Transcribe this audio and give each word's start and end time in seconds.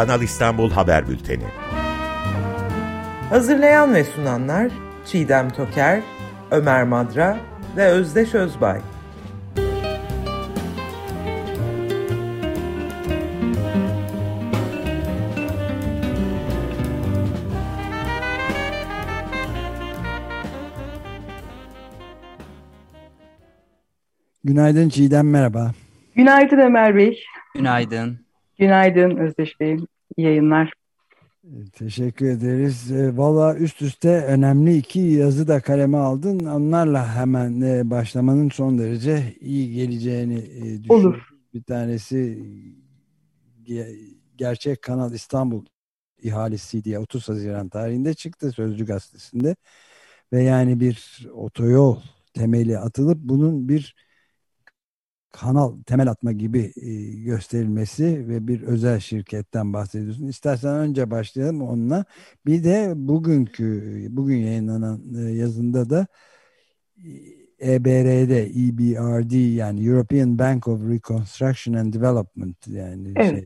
Kanal 0.00 0.22
İstanbul 0.22 0.70
Haber 0.70 1.08
Bülteni. 1.08 1.44
Hazırlayan 3.28 3.94
ve 3.94 4.04
sunanlar 4.04 4.72
Çiğdem 5.06 5.50
Toker, 5.50 6.00
Ömer 6.50 6.84
Madra 6.84 7.38
ve 7.76 7.86
Özdeş 7.86 8.34
Özbay. 8.34 8.80
Günaydın 24.44 24.88
Çiğdem 24.88 25.30
merhaba. 25.30 25.72
Günaydın 26.14 26.58
Ömer 26.58 26.96
Bey. 26.96 27.24
Günaydın. 27.54 28.29
Günaydın 28.60 29.16
Özdeş 29.16 29.60
Bey. 29.60 29.76
İyi 30.16 30.26
yayınlar. 30.26 30.72
Teşekkür 31.72 32.26
ederiz. 32.26 32.92
E, 32.92 33.16
Valla 33.16 33.56
üst 33.56 33.82
üste 33.82 34.08
önemli 34.08 34.76
iki 34.76 35.00
yazı 35.00 35.48
da 35.48 35.60
kaleme 35.60 35.98
aldın. 35.98 36.38
Onlarla 36.38 37.16
hemen 37.16 37.60
e, 37.60 37.90
başlamanın 37.90 38.48
son 38.48 38.78
derece 38.78 39.34
iyi 39.40 39.74
geleceğini 39.74 40.38
e, 40.38 40.62
düşünüyorum. 40.62 40.88
Olur. 40.90 41.28
Bir 41.54 41.62
tanesi 41.62 42.38
Gerçek 44.36 44.82
Kanal 44.82 45.12
İstanbul 45.12 45.64
ihalesi 46.22 46.84
diye 46.84 46.98
30 46.98 47.28
Haziran 47.28 47.68
tarihinde 47.68 48.14
çıktı 48.14 48.52
Sözcü 48.52 48.86
Gazetesi'nde. 48.86 49.56
Ve 50.32 50.42
yani 50.42 50.80
bir 50.80 51.26
otoyol 51.32 51.96
temeli 52.34 52.78
atılıp 52.78 53.18
bunun 53.20 53.68
bir 53.68 53.94
kanal 55.32 55.82
temel 55.86 56.10
atma 56.10 56.32
gibi 56.32 56.72
e, 56.76 56.92
gösterilmesi 57.22 58.28
ve 58.28 58.48
bir 58.48 58.62
özel 58.62 59.00
şirketten 59.00 59.72
bahsediyorsun. 59.72 60.26
İstersen 60.26 60.74
önce 60.74 61.10
başlayalım 61.10 61.62
onunla. 61.62 62.04
Bir 62.46 62.64
de 62.64 62.92
bugünkü 62.96 64.06
bugün 64.10 64.36
yayınlanan 64.36 65.02
e, 65.16 65.20
yazında 65.20 65.90
da 65.90 66.06
EBRD, 67.60 68.30
EBRD 68.30 69.54
yani 69.54 69.86
European 69.86 70.38
Bank 70.38 70.68
of 70.68 70.80
Reconstruction 70.88 71.74
and 71.74 71.94
Development 71.94 72.68
yani 72.68 73.12
evet. 73.16 73.30
şey, 73.30 73.44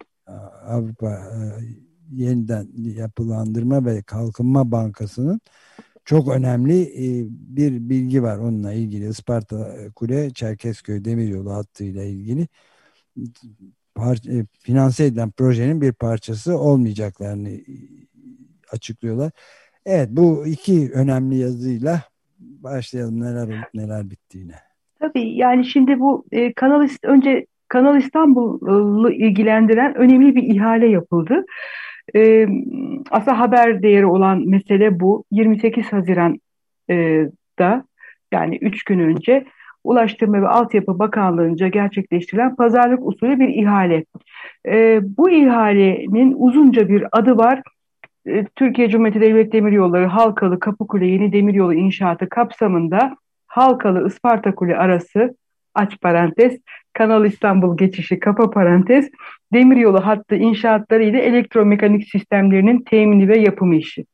Avrupa 0.66 1.10
e, 1.10 1.38
yeniden 2.10 2.68
yapılandırma 2.76 3.84
ve 3.84 4.02
kalkınma 4.02 4.70
bankasının 4.72 5.40
çok 6.04 6.28
önemli 6.28 6.82
e, 6.82 7.26
bir 7.30 7.88
bilgi 7.88 8.22
var 8.22 8.38
onunla 8.38 8.72
ilgili. 8.72 9.08
Isparta 9.08 9.74
Kule 9.94 10.30
Çerkezköy 10.30 11.04
Demiryolu 11.04 11.52
hattıyla 11.52 12.04
ilgili 12.04 12.48
e, 13.98 14.44
finanse 14.60 15.04
edilen 15.04 15.30
projenin 15.30 15.80
bir 15.80 15.92
parçası 15.92 16.58
olmayacaklarını 16.58 17.48
e, 17.48 17.62
açıklıyorlar. 18.72 19.30
Evet 19.86 20.08
bu 20.10 20.46
iki 20.46 20.90
önemli 20.94 21.36
yazıyla 21.36 22.00
başlayalım 22.38 23.20
neler 23.20 23.44
olup 23.44 23.74
neler 23.74 24.10
bittiğine. 24.10 24.54
Tabii 25.00 25.36
yani 25.36 25.64
şimdi 25.64 26.00
bu 26.00 26.24
e, 26.32 26.52
Kanal 26.52 26.88
önce 27.02 27.46
Kanal 27.68 27.98
İstanbul'u 27.98 29.10
ilgilendiren 29.10 29.94
önemli 29.94 30.34
bir 30.34 30.42
ihale 30.42 30.88
yapıldı. 30.88 31.44
E, 32.16 32.46
aslında 33.10 33.40
haber 33.40 33.82
değeri 33.82 34.06
olan 34.06 34.48
mesele 34.48 35.00
bu. 35.00 35.24
28 35.30 35.92
Haziran'da 35.92 37.84
yani 38.32 38.56
3 38.56 38.84
gün 38.84 38.98
önce 38.98 39.44
Ulaştırma 39.84 40.42
ve 40.42 40.48
Altyapı 40.48 40.98
Bakanlığı'nca 40.98 41.68
gerçekleştirilen 41.68 42.56
pazarlık 42.56 43.06
usulü 43.06 43.40
bir 43.40 43.48
ihale. 43.48 44.04
E, 44.66 45.00
bu 45.02 45.30
ihalenin 45.30 46.34
uzunca 46.38 46.88
bir 46.88 47.06
adı 47.12 47.36
var. 47.36 47.62
E, 48.26 48.44
Türkiye 48.44 48.88
Cumhuriyeti 48.88 49.20
Devlet 49.20 49.52
Demiryolları 49.52 50.06
Halkalı 50.06 50.60
Kapıkule 50.60 51.06
Yeni 51.06 51.32
Demiryolu 51.32 51.74
inşaatı 51.74 52.28
kapsamında 52.28 53.16
Halkalı 53.46 54.06
Isparta 54.06 54.54
Kule 54.54 54.76
arası 54.76 55.36
aç 55.74 56.00
parantez, 56.00 56.58
Kanal 56.92 57.24
İstanbul 57.24 57.76
geçişi 57.76 58.20
kapa 58.20 58.50
parantez, 58.50 59.10
demiryolu 59.54 60.06
hattı 60.06 60.36
inşaatları 60.36 61.04
ile 61.04 61.20
elektromekanik 61.20 62.08
sistemlerinin 62.08 62.84
temini 62.84 63.28
ve 63.28 63.38
yapımı 63.38 63.76
işi. 63.76 64.04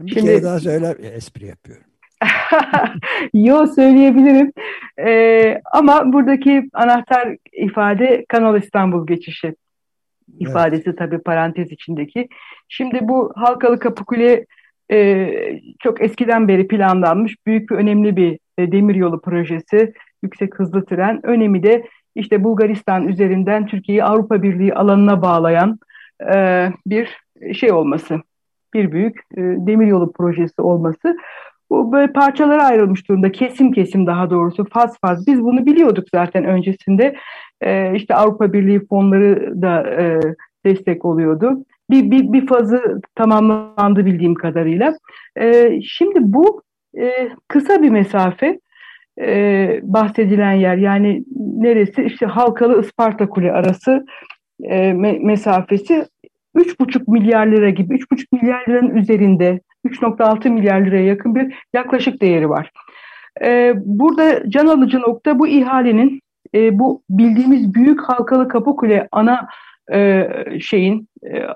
Bir 0.00 0.12
Şimdi, 0.12 0.26
kere 0.26 0.42
daha 0.42 0.60
söyle, 0.60 0.94
espri 1.16 1.46
yapıyorum. 1.46 1.84
Yo 3.34 3.66
söyleyebilirim. 3.66 4.52
Ee, 4.98 5.60
ama 5.72 6.12
buradaki 6.12 6.68
anahtar 6.72 7.36
ifade 7.52 8.24
Kanal 8.28 8.62
İstanbul 8.62 9.06
geçişi 9.06 9.54
ifadesi 10.38 10.82
evet. 10.86 10.98
tabii 10.98 11.18
parantez 11.18 11.72
içindeki. 11.72 12.28
Şimdi 12.68 12.98
bu 13.02 13.32
Halkalı 13.36 13.78
Kapıkule 13.78 14.46
e, 14.92 15.30
çok 15.82 16.00
eskiden 16.00 16.48
beri 16.48 16.68
planlanmış 16.68 17.36
büyük 17.46 17.70
bir 17.70 17.76
önemli 17.76 18.16
bir 18.16 18.38
e, 18.58 18.72
demiryolu 18.72 19.20
projesi 19.20 19.92
yüksek 20.22 20.58
hızlı 20.58 20.84
tren. 20.84 21.26
Önemi 21.26 21.62
de 21.62 21.84
işte 22.14 22.44
Bulgaristan 22.44 23.08
üzerinden 23.08 23.66
Türkiye'yi 23.66 24.04
Avrupa 24.04 24.42
Birliği 24.42 24.74
alanına 24.74 25.22
bağlayan 25.22 25.78
e, 26.34 26.68
bir 26.86 27.18
şey 27.54 27.72
olması. 27.72 28.20
Bir 28.74 28.92
büyük 28.92 29.16
e, 29.36 29.40
demiryolu 29.40 30.12
projesi 30.12 30.62
olması. 30.62 31.16
Bu 31.70 31.92
böyle 31.92 32.12
parçalara 32.12 32.64
ayrılmış 32.64 33.08
durumda. 33.08 33.32
Kesim 33.32 33.72
kesim 33.72 34.06
daha 34.06 34.30
doğrusu 34.30 34.64
faz 34.72 34.98
faz. 35.00 35.26
Biz 35.26 35.42
bunu 35.42 35.66
biliyorduk 35.66 36.04
zaten 36.14 36.44
öncesinde. 36.44 37.16
E, 37.60 37.94
işte 37.96 38.14
Avrupa 38.14 38.52
Birliği 38.52 38.86
fonları 38.86 39.62
da 39.62 39.90
e, 39.90 40.20
destek 40.64 41.04
oluyordu. 41.04 41.64
Bir, 41.90 42.10
bir, 42.10 42.32
bir 42.32 42.46
fazı 42.46 43.00
tamamlandı 43.14 44.06
bildiğim 44.06 44.34
kadarıyla. 44.34 44.94
E, 45.40 45.78
şimdi 45.82 46.18
bu 46.20 46.62
e, 46.98 47.28
kısa 47.48 47.82
bir 47.82 47.90
mesafe 47.90 48.58
e, 49.20 49.80
bahsedilen 49.82 50.52
yer. 50.52 50.76
Yani 50.76 51.24
neresi? 51.36 52.02
İşte 52.02 52.26
Halkalı 52.26 52.80
Isparta 52.80 53.28
Kule 53.28 53.52
arası 53.52 54.04
e, 54.62 54.92
me 54.92 55.18
mesafesi 55.18 56.06
3,5 56.56 57.10
milyar 57.10 57.46
lira 57.46 57.70
gibi. 57.70 57.94
3,5 57.94 58.26
milyar 58.32 58.64
liranın 58.68 58.96
üzerinde 58.96 59.60
3,6 59.86 60.50
milyar 60.50 60.80
liraya 60.80 61.04
yakın 61.04 61.34
bir 61.34 61.54
yaklaşık 61.74 62.22
değeri 62.22 62.48
var. 62.48 62.70
E, 63.44 63.72
burada 63.76 64.50
can 64.50 64.66
alıcı 64.66 65.00
nokta 65.00 65.38
bu 65.38 65.48
ihalenin 65.48 66.20
e, 66.54 66.78
bu 66.78 67.02
bildiğimiz 67.10 67.74
büyük 67.74 68.00
Halkalı 68.00 68.48
Kapıkule 68.48 69.08
ana 69.12 69.48
e, 69.92 70.28
şeyin 70.60 71.08
e, 71.26 71.46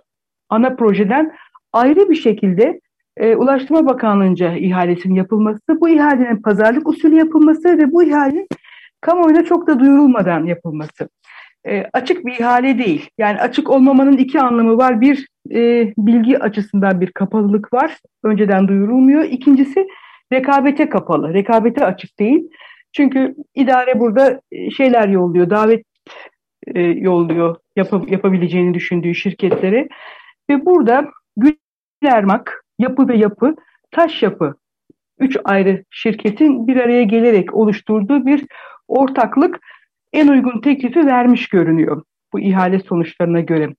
ana 0.49 0.77
projeden 0.77 1.33
ayrı 1.73 2.11
bir 2.11 2.15
şekilde 2.15 2.81
e, 3.19 3.37
Ulaştırma 3.37 3.87
Bakanlığı'nca 3.87 4.57
ihalesinin 4.57 5.15
yapılması, 5.15 5.81
bu 5.81 5.89
ihalenin 5.89 6.43
pazarlık 6.43 6.89
usulü 6.89 7.15
yapılması 7.15 7.79
ve 7.79 7.93
bu 7.93 8.03
ihalenin 8.03 8.49
kamuoyuna 9.01 9.45
çok 9.45 9.67
da 9.67 9.81
duyurulmadan 9.81 10.45
yapılması. 10.45 11.09
E, 11.67 11.85
açık 11.93 12.27
bir 12.27 12.33
ihale 12.33 12.79
değil. 12.79 13.11
Yani 13.19 13.41
açık 13.41 13.71
olmamanın 13.71 14.17
iki 14.17 14.41
anlamı 14.41 14.79
var. 14.79 15.01
Bir, 15.01 15.29
e, 15.51 15.93
bilgi 15.99 16.39
açısından 16.39 17.01
bir 17.01 17.11
kapalılık 17.13 17.73
var. 17.73 17.99
Önceden 18.25 18.69
duyurulmuyor. 18.69 19.25
İkincisi, 19.25 19.87
rekabete 20.33 20.89
kapalı. 20.89 21.35
Rekabete 21.35 21.85
açık 21.85 22.19
değil. 22.19 22.51
Çünkü 22.93 23.35
idare 23.55 24.01
burada 24.01 24.41
e, 24.53 24.71
şeyler 24.71 25.09
yolluyor, 25.09 25.51
davet 25.51 25.85
e, 26.75 26.81
yolluyor 26.81 27.57
yap 27.77 28.11
yapabileceğini 28.11 28.75
düşündüğü 28.75 29.15
şirketlere. 29.15 29.89
Ve 30.51 30.67
burada 30.67 31.11
Gülermak 32.01 32.65
yapı 32.79 33.09
ve 33.09 33.17
yapı, 33.17 33.57
taş 33.91 34.23
yapı 34.23 34.55
üç 35.19 35.37
ayrı 35.45 35.85
şirketin 35.91 36.67
bir 36.67 36.77
araya 36.77 37.03
gelerek 37.03 37.55
oluşturduğu 37.55 38.27
bir 38.27 38.47
ortaklık 38.89 39.61
en 40.13 40.29
uygun 40.29 40.61
teklifi 40.61 41.07
vermiş 41.07 41.49
görünüyor 41.49 42.03
bu 42.33 42.41
ihale 42.41 42.79
sonuçlarına 42.79 43.41
göre. 43.41 43.75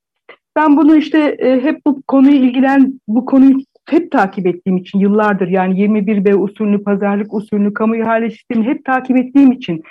Ben 0.56 0.78
bunu 0.78 0.96
işte 0.96 1.19
e, 1.40 1.63
hep 1.63 1.86
bu 1.86 2.01
konuyu 2.01 2.36
ilgilen 2.36 3.00
bu 3.07 3.25
konuyu 3.25 3.57
hep 3.90 4.12
takip 4.12 4.48
ettiğim 4.48 4.78
için 4.78 5.00
yıllardır 5.00 5.48
yani 5.48 5.80
21B 5.81 6.34
usulünü, 6.34 6.84
pazarlık 6.84 7.34
usulünü, 7.34 7.74
kamu 7.74 7.95
ihale 7.95 8.30
sistemini 8.30 8.68
hep 8.68 8.86
takip 8.86 9.18
ettiğim 9.18 9.52
için 9.52 9.84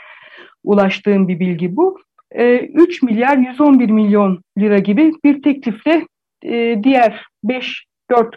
ulaştığım 0.65 1.29
bir 1.29 1.41
bilgi 1.41 1.77
bu. 1.77 1.99
E, 2.31 2.59
3 2.59 3.03
milyar 3.03 3.37
111 3.37 3.91
milyon 3.91 4.43
lira 4.59 4.79
gibi 4.79 5.13
bir 5.25 5.43
teklifle 5.43 6.07
e, 6.45 6.81
diğer 6.85 7.25
5 7.45 7.87
4 8.11 8.37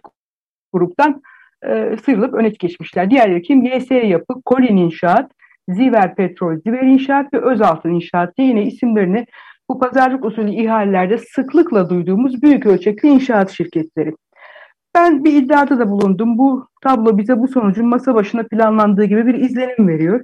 gruptan 0.74 1.22
e, 1.68 1.98
sıyrılıp 2.06 2.34
öne 2.34 2.50
geçmişler. 2.50 3.12
Diğerleri 3.12 3.42
kim? 3.42 3.64
YS 3.64 3.92
Yapı, 3.92 4.42
Kolin 4.46 4.78
İnşaat, 4.78 5.32
Ziver 5.70 6.16
Petrol, 6.16 6.60
Ziver 6.66 6.84
İnşaat 6.84 7.34
ve 7.34 7.42
Özaltın 7.42 7.90
İnşaat 7.90 8.38
diye 8.38 8.48
yine 8.48 8.64
isimlerini 8.64 9.26
bu 9.70 9.80
pazarlık 9.80 10.26
usulü 10.26 10.52
ihalelerde 10.52 11.18
sıklıkla 11.18 11.90
duyduğumuz 11.90 12.42
büyük 12.42 12.66
ölçekli 12.66 13.10
inşaat 13.10 13.52
şirketleri. 13.52 14.16
Ben 14.96 15.24
bir 15.24 15.34
iddiada 15.34 15.80
da 15.80 15.90
bulundum. 15.90 16.38
Bu 16.38 16.68
tablo 16.82 17.18
bize 17.18 17.40
bu 17.40 17.48
sonucun 17.48 17.86
masa 17.86 18.16
başına 18.16 18.44
planlandığı 18.44 19.06
gibi 19.06 19.28
bir 19.28 19.34
izlenim 19.34 19.88
veriyor. 19.88 20.24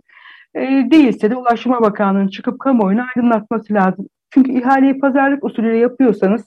E, 0.55 0.61
değilse 0.91 1.31
de 1.31 1.35
Ulaştırma 1.35 1.81
Bakanlığı'nın 1.81 2.27
çıkıp 2.27 2.59
kamuoyunu 2.59 3.01
aydınlatması 3.15 3.73
lazım. 3.73 4.07
Çünkü 4.29 4.51
ihaleyi 4.51 4.99
pazarlık 4.99 5.43
usulüyle 5.43 5.77
yapıyorsanız 5.77 6.45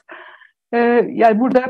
e, 0.73 0.79
yani 1.12 1.41
burada 1.41 1.64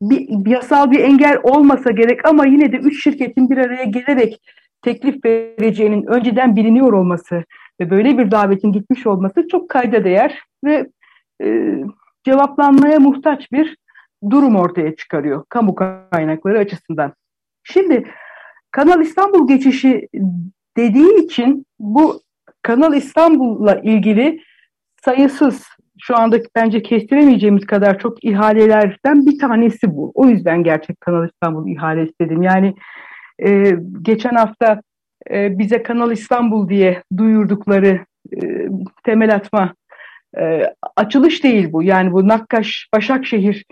bir 0.00 0.50
yasal 0.50 0.90
bir 0.90 1.00
engel 1.00 1.38
olmasa 1.42 1.90
gerek 1.90 2.28
ama 2.28 2.46
yine 2.46 2.72
de 2.72 2.76
üç 2.76 3.02
şirketin 3.02 3.50
bir 3.50 3.58
araya 3.58 3.84
gelerek 3.84 4.40
teklif 4.82 5.24
vereceğinin 5.24 6.06
önceden 6.06 6.56
biliniyor 6.56 6.92
olması 6.92 7.44
ve 7.80 7.90
böyle 7.90 8.18
bir 8.18 8.30
davetin 8.30 8.72
gitmiş 8.72 9.06
olması 9.06 9.48
çok 9.48 9.68
kayda 9.68 10.04
değer 10.04 10.40
ve 10.64 10.86
e, 11.42 11.74
cevaplanmaya 12.24 12.98
muhtaç 12.98 13.52
bir 13.52 13.76
durum 14.30 14.56
ortaya 14.56 14.96
çıkarıyor 14.96 15.44
kamu 15.48 15.74
kaynakları 15.74 16.58
açısından. 16.58 17.12
Şimdi 17.64 18.06
Kanal 18.70 19.00
İstanbul 19.00 19.48
geçişi 19.48 20.08
dediği 20.76 21.24
için 21.24 21.66
bu 21.78 22.20
Kanal 22.62 22.94
İstanbul'la 22.94 23.74
ilgili 23.74 24.40
sayısız 25.04 25.62
şu 26.00 26.16
anda 26.16 26.38
bence 26.54 26.82
kestiremeyeceğimiz 26.82 27.66
kadar 27.66 27.98
çok 27.98 28.24
ihalelerden 28.24 29.26
bir 29.26 29.38
tanesi 29.38 29.96
bu. 29.96 30.12
O 30.14 30.26
yüzden 30.26 30.62
gerçek 30.64 31.00
Kanal 31.00 31.28
İstanbul 31.28 31.68
ihalesi 31.68 32.12
dedim. 32.20 32.42
Yani 32.42 32.74
e, 33.46 33.76
geçen 34.02 34.34
hafta 34.34 34.80
e, 35.30 35.58
bize 35.58 35.82
Kanal 35.82 36.12
İstanbul 36.12 36.68
diye 36.68 37.02
duyurdukları 37.16 38.00
e, 38.42 38.68
temel 39.04 39.34
atma 39.34 39.74
e, 40.38 40.62
açılış 40.96 41.44
değil 41.44 41.72
bu. 41.72 41.82
Yani 41.82 42.12
bu 42.12 42.28
Nakkaş 42.28 42.88
Başakşehir 42.94 43.64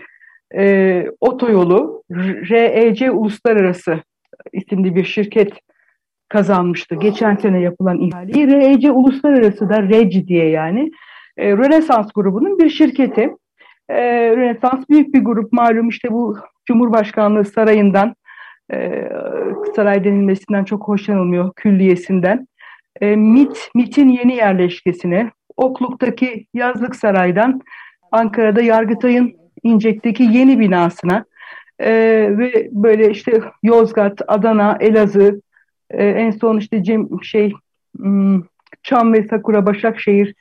e, 0.57 1.05
otoyolu 1.19 2.03
REC 2.49 3.11
Uluslararası 3.11 4.03
isimli 4.53 4.95
bir 4.95 5.05
şirket 5.05 5.53
kazanmıştı. 6.29 6.95
Geçen 6.95 7.35
sene 7.35 7.61
yapılan 7.61 7.99
ihaleyi 7.99 8.47
REC 8.47 8.91
Uluslararası 8.91 9.69
da 9.69 9.83
REC 9.83 10.27
diye 10.27 10.49
yani 10.49 10.91
e, 11.37 11.51
Rönesans 11.51 12.11
grubunun 12.15 12.59
bir 12.59 12.69
şirketi. 12.69 13.35
E, 13.89 14.01
Rönesans 14.35 14.89
büyük 14.89 15.13
bir 15.13 15.23
grup 15.23 15.53
malum 15.53 15.89
işte 15.89 16.11
bu 16.11 16.37
Cumhurbaşkanlığı 16.65 17.45
sarayından 17.45 18.15
e, 18.73 19.09
saray 19.75 20.03
denilmesinden 20.03 20.63
çok 20.63 20.87
hoşlanılmıyor 20.87 21.53
külliyesinden. 21.55 22.47
E, 23.01 23.15
MIT, 23.15 23.69
MIT'in 23.75 24.09
yeni 24.09 24.35
yerleşkesine, 24.35 25.31
Okluk'taki 25.57 26.45
Yazlık 26.53 26.95
Saray'dan 26.95 27.61
Ankara'da 28.11 28.61
Yargıtay'ın 28.61 29.33
İncek'teki 29.63 30.23
yeni 30.23 30.59
binasına 30.59 31.25
e, 31.79 31.91
ve 32.37 32.69
böyle 32.71 33.09
işte 33.09 33.41
Yozgat, 33.63 34.21
Adana, 34.27 34.77
Elazığ, 34.79 35.41
e, 35.89 36.05
en 36.05 36.31
son 36.31 36.57
işte 36.57 36.83
Cem, 36.83 37.07
şey 37.23 37.53
hmm, 37.97 38.43
Çam 38.83 39.13
ve 39.13 39.23
Sakura, 39.23 39.65
Başakşehir 39.65 40.35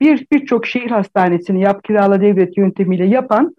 bir 0.00 0.26
birçok 0.32 0.66
şehir 0.66 0.90
hastanesini 0.90 1.60
yap 1.60 1.84
kirala 1.84 2.20
devlet 2.20 2.56
yöntemiyle 2.56 3.06
yapan 3.06 3.56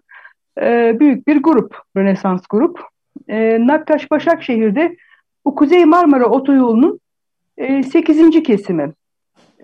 e, 0.60 0.96
büyük 1.00 1.26
bir 1.26 1.42
grup, 1.42 1.78
Rönesans 1.96 2.42
grup. 2.50 2.80
E, 3.28 3.66
Nakkaş 3.66 4.10
Başakşehir'de 4.10 4.96
bu 5.44 5.54
Kuzey 5.54 5.84
Marmara 5.84 6.26
Otoyolu'nun 6.26 7.00
e, 7.58 7.82
8. 7.82 8.42
kesimi. 8.42 8.92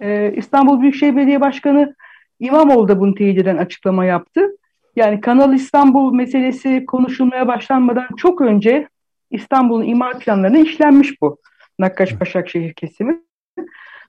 E, 0.01 0.33
İstanbul 0.37 0.81
Büyükşehir 0.81 1.17
Belediye 1.17 1.41
Başkanı 1.41 1.95
İmamoğlu 2.41 2.89
da 2.89 3.01
bunu 3.01 3.15
teyit 3.15 3.39
eden 3.39 3.57
açıklama 3.57 4.05
yaptı. 4.05 4.57
Yani 4.97 5.21
Kanal 5.21 5.55
İstanbul 5.55 6.13
meselesi 6.13 6.87
konuşulmaya 6.87 7.49
başlanmadan 7.49 8.09
çok 8.17 8.41
önce 8.41 8.89
İstanbul'un 9.31 9.85
imar 9.85 10.19
planlarına 10.19 10.59
işlenmiş 10.59 11.23
bu 11.23 11.39
Nakkaş 11.79 12.21
Başakşehir 12.21 12.73
kesimi. 12.73 13.21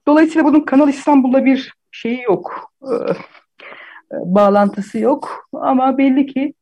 Dolayısıyla 0.08 0.48
bunun 0.48 0.60
Kanal 0.60 0.90
İstanbul'la 0.90 1.46
bir 1.46 1.74
şeyi 1.98 2.22
yok, 2.22 2.72
e, 2.82 2.94
e, 2.94 4.16
bağlantısı 4.26 5.00
yok. 5.00 5.50
Ama 5.54 5.98
belli 5.98 6.26
ki 6.26 6.54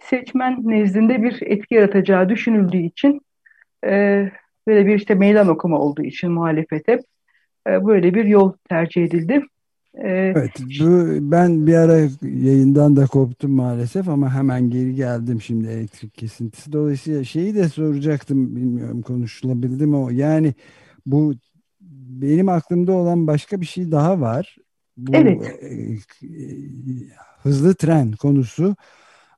seçmen 0.00 0.60
nezdinde 0.62 1.22
bir 1.22 1.42
etki 1.42 1.74
yaratacağı 1.74 2.28
düşünüldüğü 2.28 2.82
için 2.82 3.20
e, 3.84 3.90
böyle 4.66 4.86
bir 4.86 4.94
işte 4.94 5.14
meydan 5.14 5.48
okuma 5.48 5.78
olduğu 5.78 6.02
için 6.02 6.32
muhalefet 6.32 6.88
hep 6.88 7.00
böyle 7.66 8.14
bir 8.14 8.24
yol 8.24 8.52
tercih 8.68 9.04
edildi. 9.04 9.42
Evet, 9.96 10.52
bu, 10.80 10.86
ben 11.20 11.66
bir 11.66 11.74
ara 11.74 11.96
yayından 12.22 12.96
da 12.96 13.06
koptum 13.06 13.50
maalesef 13.50 14.08
ama 14.08 14.34
hemen 14.34 14.70
geri 14.70 14.94
geldim 14.94 15.40
şimdi 15.40 15.68
elektrik 15.68 16.14
kesintisi. 16.14 16.72
Dolayısıyla 16.72 17.24
şeyi 17.24 17.54
de 17.54 17.68
soracaktım, 17.68 18.56
bilmiyorum 18.56 19.02
konuşulabildi 19.02 19.86
mi 19.86 19.96
o. 19.96 20.10
Yani 20.10 20.54
bu 21.06 21.34
benim 22.20 22.48
aklımda 22.48 22.92
olan 22.92 23.26
başka 23.26 23.60
bir 23.60 23.66
şey 23.66 23.90
daha 23.90 24.20
var. 24.20 24.56
Bu, 24.96 25.16
evet. 25.16 25.58
E, 25.62 25.66
e, 25.66 25.98
hızlı 27.42 27.74
tren 27.74 28.12
konusu 28.12 28.76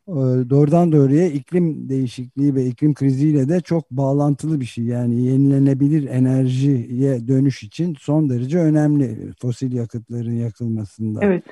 e, 0.09 0.15
doğrudan 0.51 0.93
doğruya 0.93 1.27
iklim 1.27 1.89
değişikliği 1.89 2.55
ve 2.55 2.67
iklim 2.67 2.95
kriziyle 2.95 3.49
de 3.49 3.61
çok 3.61 3.91
bağlantılı 3.91 4.61
bir 4.61 4.65
şey. 4.65 4.85
Yani 4.85 5.23
yenilenebilir 5.23 6.09
enerjiye 6.09 7.29
dönüş 7.29 7.63
için 7.63 7.97
son 7.99 8.31
derece 8.31 8.59
önemli 8.59 9.33
fosil 9.41 9.73
yakıtların 9.73 10.35
yakılmasında. 10.35 11.21
Evet. 11.23 11.45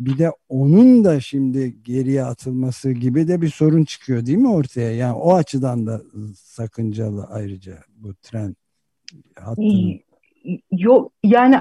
Bir 0.00 0.18
de 0.18 0.32
onun 0.48 1.04
da 1.04 1.20
şimdi 1.20 1.82
geriye 1.82 2.24
atılması 2.24 2.92
gibi 2.92 3.28
de 3.28 3.40
bir 3.40 3.48
sorun 3.48 3.84
çıkıyor 3.84 4.26
değil 4.26 4.38
mi 4.38 4.48
ortaya? 4.48 4.92
Yani 4.92 5.14
o 5.14 5.34
açıdan 5.34 5.86
da 5.86 6.02
sakıncalı 6.36 7.24
ayrıca 7.24 7.78
bu 7.96 8.14
tren 8.14 8.56
hattının. 9.36 10.00
Yok 10.70 11.12
yani 11.24 11.60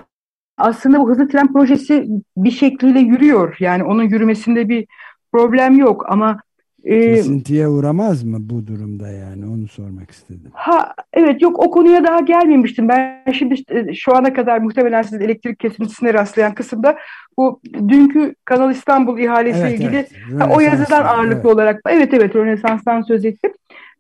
aslında 0.58 1.00
bu 1.00 1.10
hızlı 1.10 1.28
tren 1.28 1.54
projesi 1.54 2.08
bir 2.38 2.52
şekilde 2.52 3.00
yürüyor. 3.00 3.56
Yani 3.60 3.84
onun 3.84 4.04
yürümesinde 4.04 4.70
bir 4.70 4.88
problem 5.32 5.78
yok 5.78 6.06
ama 6.10 6.40
e, 6.84 7.16
kesintiye 7.16 7.68
uğramaz 7.68 8.24
mı 8.24 8.38
bu 8.40 8.68
durumda 8.68 9.08
yani 9.08 9.46
onu 9.46 9.68
sormak 9.68 10.12
istedim. 10.12 10.52
Ha 10.54 10.94
evet 11.14 11.42
yok 11.42 11.60
o 11.60 11.72
konuya 11.72 12.04
daha 12.04 12.20
gelmemiştim. 12.20 12.90
Ben 12.90 13.24
şimdi 13.34 13.54
işte, 13.54 13.94
şu 13.94 14.16
ana 14.16 14.34
kadar 14.34 14.60
muhtemelen 14.60 15.02
siz 15.02 15.22
elektrik 15.22 15.60
kesintisine 15.60 16.14
rastlayan 16.14 16.54
kısımda 16.54 16.98
bu 17.38 17.62
dünkü 17.88 18.36
Kanal 18.46 18.72
İstanbul 18.72 19.20
ihalesi 19.20 19.60
evet, 19.60 19.80
ilgili 19.80 19.96
evet. 19.96 20.42
Ha, 20.42 20.50
o 20.56 20.60
yazıdan 20.60 21.06
ağırlıklı 21.06 21.36
evet. 21.36 21.46
olarak 21.46 21.82
evet 21.90 22.14
evet 22.14 22.36
Rönesans'tan 22.36 23.02
söz 23.02 23.26
ettim. 23.26 23.52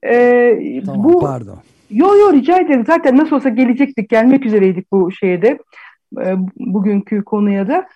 Ee, 0.04 0.82
tamam, 0.86 1.04
bu 1.04 1.20
pardon. 1.20 1.60
Yo 1.90 2.16
yo 2.16 2.34
rica 2.34 2.60
ederim. 2.60 2.84
Zaten 2.88 3.18
nasıl 3.18 3.36
olsa 3.36 3.50
gelecektik, 3.50 4.10
gelmek 4.10 4.46
üzereydik 4.46 4.92
bu 4.92 5.12
şeyde. 5.12 5.58
E, 6.22 6.36
bugünkü 6.58 7.24
konuya 7.24 7.68
da. 7.68 7.88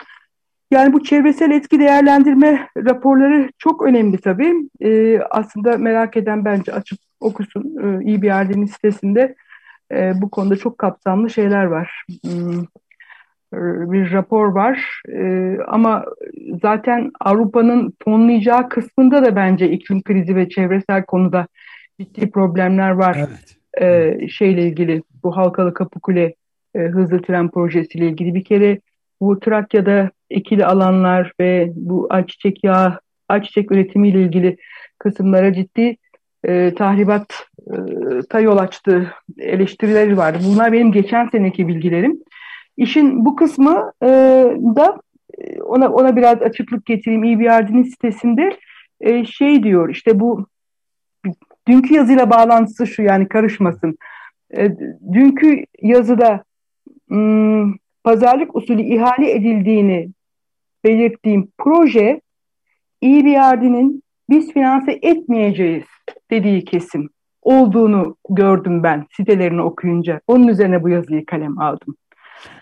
Yani 0.72 0.94
bu 0.94 1.04
çevresel 1.04 1.52
etki 1.52 1.80
değerlendirme 1.80 2.68
raporları 2.78 3.50
çok 3.58 3.82
önemli 3.82 4.18
tabii. 4.18 4.54
E, 4.82 5.20
aslında 5.20 5.78
merak 5.78 6.18
eden 6.18 6.46
bence 6.46 6.74
açıp 6.74 7.00
okusun. 7.20 7.64
E, 7.84 8.04
İBRD'nin 8.12 8.66
sitesinde 8.66 9.36
e, 9.92 10.14
bu 10.22 10.30
konuda 10.30 10.56
çok 10.56 10.78
kapsamlı 10.78 11.30
şeyler 11.30 11.64
var. 11.66 12.06
Hmm, 12.24 12.64
bir 13.92 14.12
rapor 14.12 14.48
var 14.48 15.02
e, 15.10 15.58
ama 15.68 16.06
zaten 16.62 17.12
Avrupa'nın 17.20 17.94
fonlayacağı 18.04 18.70
kısmında 18.70 19.26
da 19.26 19.36
bence 19.36 19.70
iklim 19.70 20.02
krizi 20.04 20.36
ve 20.36 20.50
çevresel 20.50 21.06
konuda 21.06 21.48
ciddi 22.00 22.32
problemler 22.32 22.92
var. 22.92 23.18
Evet. 23.28 23.58
E, 23.82 24.28
şeyle 24.28 24.68
ilgili 24.68 25.04
bu 25.24 25.38
Halkalı 25.38 25.74
Kapıkule 25.74 26.36
e, 26.76 26.80
hızlı 26.80 27.22
tren 27.22 27.52
projesiyle 27.52 28.08
ilgili 28.08 28.36
bir 28.36 28.44
kere 28.44 28.80
bu 29.22 29.40
Trakya'da 29.40 30.12
ekili 30.30 30.66
alanlar 30.66 31.34
ve 31.40 31.72
bu 31.76 32.08
ayçiçek 32.10 32.64
yağı, 32.64 33.00
ayçiçek 33.30 33.72
üretimiyle 33.72 34.22
ilgili 34.22 34.58
kısımlara 35.00 35.54
ciddi 35.54 35.98
e, 36.44 36.74
tahribat 36.76 37.48
e, 37.68 37.76
ta 38.30 38.40
yol 38.40 38.58
açtı 38.58 39.14
eleştirileri 39.38 40.18
vardı. 40.18 40.40
Bunlar 40.46 40.72
benim 40.72 40.92
geçen 40.92 41.30
seneki 41.30 41.68
bilgilerim. 41.68 42.20
İşin 42.78 43.26
bu 43.26 43.36
kısmı 43.36 43.92
e, 44.04 44.08
da 44.76 45.02
e, 45.38 45.62
ona 45.62 45.90
ona 45.90 46.16
biraz 46.16 46.42
açıklık 46.42 46.86
getireyim. 46.86 47.24
EBRD'nin 47.24 47.84
sitesinde 47.84 48.58
e, 49.02 49.26
şey 49.26 49.64
diyor 49.64 49.90
işte 49.90 50.20
bu 50.20 50.46
dünkü 51.68 51.94
yazıyla 51.94 52.30
bağlantısı 52.30 52.88
şu 52.88 53.02
yani 53.02 53.28
karışmasın. 53.28 53.98
E, 54.58 54.70
dünkü 55.14 55.66
yazıda 55.82 56.44
pazarlık 58.04 58.56
usulü 58.56 58.82
ihale 58.82 59.32
edildiğini 59.32 60.10
belirttiğim 60.84 61.48
proje 61.58 62.22
EBRD'nin 63.04 64.04
biz 64.30 64.54
finanse 64.54 65.00
etmeyeceğiz 65.02 65.84
dediği 66.32 66.66
kesim 66.66 67.10
olduğunu 67.42 68.16
gördüm 68.30 68.84
ben 68.84 69.06
sitelerini 69.18 69.62
okuyunca. 69.62 70.22
Onun 70.28 70.48
üzerine 70.48 70.84
bu 70.84 70.90
yazıyı 70.90 71.26
kalem 71.26 71.60
aldım. 71.60 71.96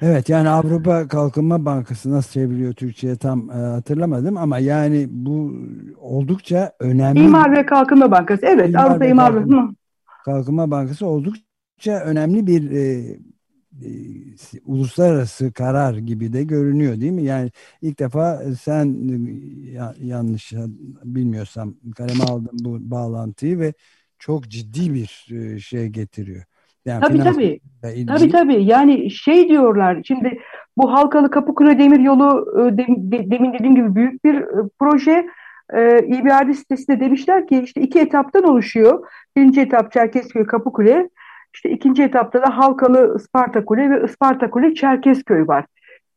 Evet 0.02 0.30
yani 0.30 0.50
Avrupa 0.50 1.08
Kalkınma 1.08 1.66
Bankası 1.66 2.12
nasıl 2.12 2.32
çeviriyor 2.32 2.74
Türkçe'ye 2.74 3.16
tam 3.16 3.50
e, 3.50 3.54
hatırlamadım 3.54 4.38
ama 4.38 4.60
yani 4.60 5.08
bu 5.10 5.54
oldukça 5.98 6.72
önemli. 6.80 7.20
İmar 7.20 7.58
ve 7.58 7.66
Kalkınma 7.66 8.12
Bankası 8.12 8.46
evet 8.46 8.70
İmar 8.70 8.86
Avrupa 8.86 9.06
İmar 9.06 9.36
ve 9.36 9.38
Kalkınma. 9.38 9.74
Kalkınma 10.26 10.72
Bankası 10.72 11.06
oldukça 11.06 12.00
önemli 12.06 12.48
bir 12.48 12.72
e, 12.72 13.16
uluslararası 14.66 15.54
karar 15.54 15.94
gibi 15.94 16.34
de 16.34 16.44
görünüyor 16.44 17.02
değil 17.02 17.12
mi? 17.12 17.24
Yani 17.24 17.52
ilk 17.82 18.00
defa 18.00 18.42
sen 18.62 18.86
ya, 19.74 19.94
yanlış 20.02 20.54
bilmiyorsam 21.04 21.74
kaleme 21.98 22.24
aldım 22.24 22.58
bu 22.64 22.92
bağlantıyı 22.92 23.60
ve 23.60 23.74
çok 24.20 24.48
ciddi 24.48 24.94
bir 24.94 25.28
e, 25.32 25.60
şey 25.60 25.88
getiriyor. 25.88 26.44
Yani 26.86 27.02
tabii 27.02 27.20
tabii. 27.20 27.60
Ilgili... 27.84 28.06
Tabii 28.06 28.30
tabii. 28.30 28.64
Yani 28.64 29.12
şey 29.12 29.50
diyorlar 29.50 30.02
şimdi 30.04 30.40
bu 30.78 30.94
Halkalı 30.94 31.32
Kapıkule 31.32 31.80
Demir 31.80 32.00
Yolu 32.00 32.46
e, 32.60 32.78
demin 32.78 33.54
dediğim 33.54 33.76
gibi 33.76 33.96
büyük 33.96 34.24
bir 34.24 34.36
e, 34.36 34.70
proje. 34.80 35.26
Ee, 35.74 36.00
İBRD 36.08 36.54
sitesinde 36.54 37.00
demişler 37.00 37.48
ki 37.48 37.62
işte 37.64 37.82
iki 37.82 38.00
etaptan 38.00 38.44
oluşuyor. 38.44 39.08
Birinci 39.36 39.62
etap 39.62 39.92
Çerkezköy 39.92 40.46
Kapıkule. 40.46 41.10
İşte 41.54 41.70
ikinci 41.70 42.04
etapta 42.04 42.42
da 42.42 42.58
Halkalı 42.58 43.16
Isparta 43.16 43.66
Kule 43.66 43.90
ve 43.90 44.06
Isparta 44.06 44.50
Kule 44.50 44.76
Çerkezköy 44.76 45.48
var. 45.48 45.66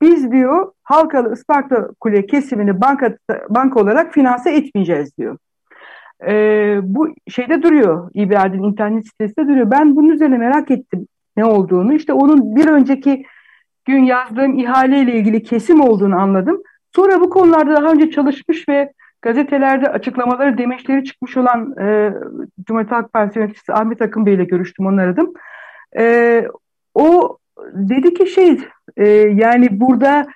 Biz 0.01 0.33
diyor 0.33 0.73
Halkalı 0.83 1.33
Isparta 1.33 1.89
Kule 2.01 2.27
kesimini 2.27 2.81
banka, 2.81 3.17
banka 3.49 3.81
olarak 3.81 4.15
finanse 4.15 4.51
etmeyeceğiz 4.51 5.19
diyor. 5.19 5.39
Ee, 6.29 6.81
bu 6.83 7.09
şeyde 7.29 7.63
duruyor. 7.63 8.11
İBRD'in 8.15 8.63
internet 8.63 9.07
sitesinde 9.07 9.49
duruyor. 9.49 9.71
Ben 9.71 9.97
bunun 9.97 10.09
üzerine 10.09 10.39
merak 10.39 10.71
ettim 10.71 11.07
ne 11.37 11.45
olduğunu. 11.45 11.95
İşte 11.95 12.13
onun 12.13 12.57
bir 12.57 12.67
önceki 12.67 13.25
gün 13.85 14.05
yazdığım 14.05 14.59
ihaleyle 14.59 15.15
ilgili 15.15 15.43
kesim 15.43 15.81
olduğunu 15.81 16.17
anladım. 16.17 16.63
Sonra 16.97 17.21
bu 17.21 17.31
konularda 17.31 17.77
daha 17.77 17.93
önce 17.93 18.11
çalışmış 18.11 18.69
ve 18.69 18.93
gazetelerde 19.23 19.89
açıklamaları, 19.89 20.59
demeçleri 20.59 21.05
çıkmış 21.05 21.37
olan 21.37 21.75
e, 21.81 22.13
Cumhuriyet 22.67 22.93
Halk 22.93 23.13
Partisi 23.13 23.39
yöneticisi 23.39 23.73
Ahmet 23.73 24.03
Akın 24.03 24.27
Bey 24.27 24.35
ile 24.35 24.45
görüştüm, 24.45 24.87
onu 24.87 25.01
aradım. 25.01 25.33
E, 25.99 26.47
o 26.95 27.39
dedi 27.73 28.15
ki 28.15 28.27
şey, 28.27 28.59
e, 28.97 29.07
yani 29.35 29.81
burada 29.81 30.27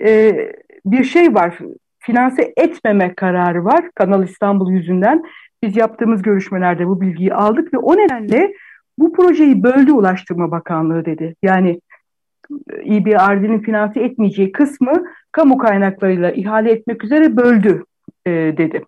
e, 0.00 0.32
bir 0.86 1.04
şey 1.04 1.34
var, 1.34 1.58
finanse 1.98 2.52
etmeme 2.56 3.14
kararı 3.14 3.64
var 3.64 3.90
Kanal 3.94 4.24
İstanbul 4.24 4.70
yüzünden. 4.70 5.22
Biz 5.62 5.76
yaptığımız 5.76 6.22
görüşmelerde 6.22 6.86
bu 6.86 7.00
bilgiyi 7.00 7.34
aldık 7.34 7.74
ve 7.74 7.78
o 7.78 7.96
nedenle 7.96 8.52
bu 8.98 9.12
projeyi 9.12 9.62
böldü 9.62 9.92
Ulaştırma 9.92 10.50
Bakanlığı 10.50 11.04
dedi. 11.04 11.34
Yani 11.42 11.80
İBRD'nin 12.84 13.58
finanse 13.58 14.00
etmeyeceği 14.00 14.52
kısmı 14.52 14.92
kamu 15.32 15.58
kaynaklarıyla 15.58 16.30
ihale 16.30 16.70
etmek 16.70 17.04
üzere 17.04 17.36
böldü 17.36 17.84
e, 18.26 18.30
dedi. 18.30 18.84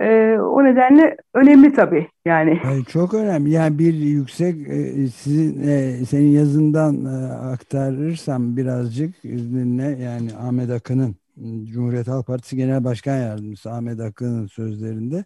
E, 0.00 0.38
o 0.38 0.64
nedenle 0.64 1.16
önemli 1.34 1.72
tabii 1.72 2.08
yani. 2.24 2.60
Çok 2.88 3.14
önemli. 3.14 3.50
Yani 3.50 3.78
bir 3.78 3.94
yüksek 3.94 4.68
e, 4.68 5.08
sizin 5.08 5.68
e, 5.68 6.04
senin 6.04 6.30
yazından 6.30 7.04
e, 7.04 7.32
aktarırsam 7.32 8.56
birazcık 8.56 9.24
izninle 9.24 10.02
yani 10.02 10.36
Ahmet 10.36 10.70
Akın'ın 10.70 11.16
Cumhuriyet 11.64 12.08
Halk 12.08 12.26
Partisi 12.26 12.56
Genel 12.56 12.84
Başkan 12.84 13.16
Yardımcısı 13.16 13.70
Ahmet 13.70 14.00
Akın'ın 14.00 14.46
sözlerinde 14.46 15.24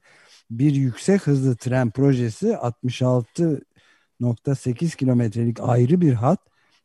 bir 0.51 0.75
yüksek 0.75 1.27
hızlı 1.27 1.57
tren 1.57 1.91
projesi 1.91 2.49
66.8 2.49 4.97
kilometrelik 4.97 5.61
ayrı 5.61 6.01
bir 6.01 6.13
hat 6.13 6.41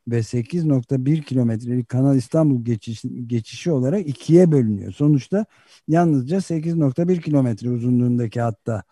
ve 0.07 0.24
8.1 0.24 1.22
kilometrelik 1.22 1.89
Kanal 1.89 2.15
İstanbul 2.15 2.65
geçişi, 2.65 3.27
geçişi 3.27 3.72
olarak 3.72 4.07
ikiye 4.07 4.51
bölünüyor. 4.51 4.91
Sonuçta 4.91 5.45
yalnızca 5.88 6.38
8.1 6.38 7.22
kilometre 7.22 7.69
uzunluğundaki 7.69 8.41
hatta 8.41 8.83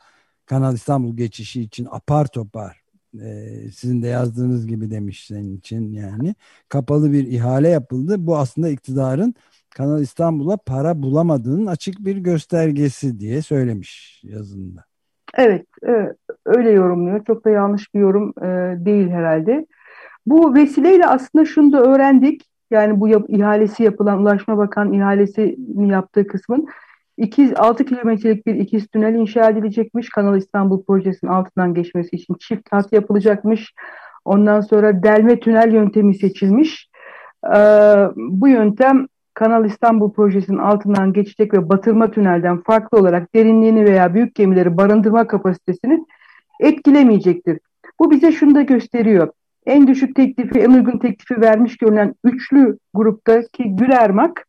Kanal 0.45 0.73
İstanbul 0.73 1.17
geçişi 1.17 1.61
için 1.61 1.87
apar 1.91 2.27
topar 2.27 2.81
e, 3.13 3.27
sizin 3.75 4.01
de 4.01 4.07
yazdığınız 4.07 4.67
gibi 4.67 4.91
demiş 4.91 5.25
senin 5.25 5.57
için 5.57 5.93
yani 5.93 6.35
kapalı 6.69 7.11
bir 7.11 7.27
ihale 7.27 7.69
yapıldı. 7.69 8.15
Bu 8.19 8.37
aslında 8.37 8.69
iktidarın 8.69 9.35
Kanal 9.69 10.01
İstanbul'a 10.01 10.57
para 10.57 11.01
bulamadığının 11.03 11.65
açık 11.65 11.99
bir 11.99 12.17
göstergesi 12.17 13.19
diye 13.19 13.41
söylemiş 13.41 14.21
yazında. 14.23 14.85
Evet, 15.37 15.65
evet 15.83 16.17
öyle 16.45 16.71
yorumluyor. 16.71 17.25
Çok 17.25 17.45
da 17.45 17.49
yanlış 17.49 17.93
bir 17.93 17.99
yorum 17.99 18.33
e, 18.41 18.75
değil 18.85 19.09
herhalde. 19.09 19.65
Bu 20.25 20.55
vesileyle 20.55 21.07
aslında 21.07 21.45
şunu 21.45 21.71
da 21.71 21.81
öğrendik. 21.81 22.47
Yani 22.71 22.99
bu 22.99 23.07
yap, 23.07 23.25
ihalesi 23.27 23.83
yapılan 23.83 24.21
Ulaşma 24.21 24.57
Bakan 24.57 24.93
ihalesini 24.93 25.89
yaptığı 25.91 26.27
kısmın 26.27 26.67
2, 27.17 27.57
6 27.57 27.85
kilometrelik 27.85 28.45
bir 28.45 28.55
ikiz 28.55 28.87
tünel 28.87 29.15
inşa 29.15 29.49
edilecekmiş. 29.49 30.09
Kanal 30.09 30.37
İstanbul 30.37 30.83
projesinin 30.83 31.31
altından 31.31 31.73
geçmesi 31.73 32.15
için 32.15 32.35
çift 32.39 32.71
hat 32.71 32.93
yapılacakmış. 32.93 33.73
Ondan 34.25 34.61
sonra 34.61 35.03
delme 35.03 35.39
tünel 35.39 35.73
yöntemi 35.73 36.15
seçilmiş. 36.15 36.89
Ee, 37.55 37.59
bu 38.15 38.47
yöntem 38.47 39.07
Kanal 39.33 39.65
İstanbul 39.65 40.13
projesinin 40.13 40.57
altından 40.57 41.13
geçecek 41.13 41.53
ve 41.53 41.69
batırma 41.69 42.11
tünelden 42.11 42.61
farklı 42.61 42.97
olarak 42.97 43.35
derinliğini 43.35 43.85
veya 43.85 44.13
büyük 44.13 44.35
gemileri 44.35 44.77
barındırma 44.77 45.27
kapasitesini 45.27 46.05
etkilemeyecektir. 46.59 47.59
Bu 47.99 48.11
bize 48.11 48.31
şunu 48.31 48.55
da 48.55 48.61
gösteriyor 48.61 49.29
en 49.65 49.87
düşük 49.87 50.15
teklifi, 50.15 50.59
en 50.59 50.71
uygun 50.71 50.97
teklifi 50.97 51.41
vermiş 51.41 51.77
görünen 51.77 52.15
üçlü 52.23 52.77
gruptaki 52.93 53.75
Gülermak 53.75 54.45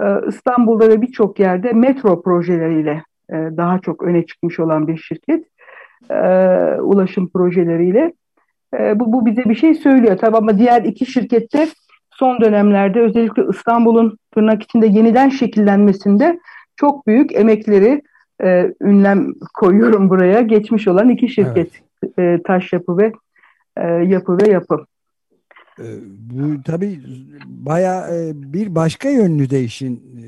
e, 0.00 0.04
İstanbul'da 0.28 0.88
ve 0.88 1.02
birçok 1.02 1.40
yerde 1.40 1.72
metro 1.72 2.22
projeleriyle 2.22 3.02
e, 3.30 3.34
daha 3.34 3.78
çok 3.78 4.02
öne 4.02 4.26
çıkmış 4.26 4.60
olan 4.60 4.88
bir 4.88 4.96
şirket. 4.96 5.44
E, 6.10 6.16
ulaşım 6.80 7.28
projeleriyle. 7.28 8.12
Bu, 8.94 9.12
bu 9.12 9.26
bize 9.26 9.44
bir 9.44 9.54
şey 9.54 9.74
söylüyor. 9.74 10.18
Tabii 10.18 10.36
ama 10.36 10.58
diğer 10.58 10.82
iki 10.82 11.06
şirkette 11.06 11.66
son 12.10 12.40
dönemlerde 12.40 13.00
özellikle 13.00 13.42
İstanbul'un 13.50 14.18
tırnak 14.34 14.62
içinde 14.62 14.86
yeniden 14.86 15.28
şekillenmesinde 15.28 16.40
çok 16.76 17.06
büyük 17.06 17.36
emekleri 17.36 18.02
ünlem 18.82 19.26
koyuyorum 19.54 20.10
buraya 20.10 20.40
geçmiş 20.40 20.88
olan 20.88 21.08
iki 21.08 21.28
şirket 21.28 21.70
evet. 22.18 22.44
Taş 22.44 22.72
Yapı 22.72 22.98
ve 22.98 23.12
e, 23.80 23.86
yapı 23.86 24.38
ve 24.38 24.50
yapı. 24.50 24.86
E, 25.78 25.84
bu 26.18 26.62
tabii 26.62 27.00
baya 27.46 28.08
e, 28.16 28.32
bir 28.52 28.74
başka 28.74 29.08
yönlü 29.08 29.50
de 29.50 29.64
işin 29.64 30.20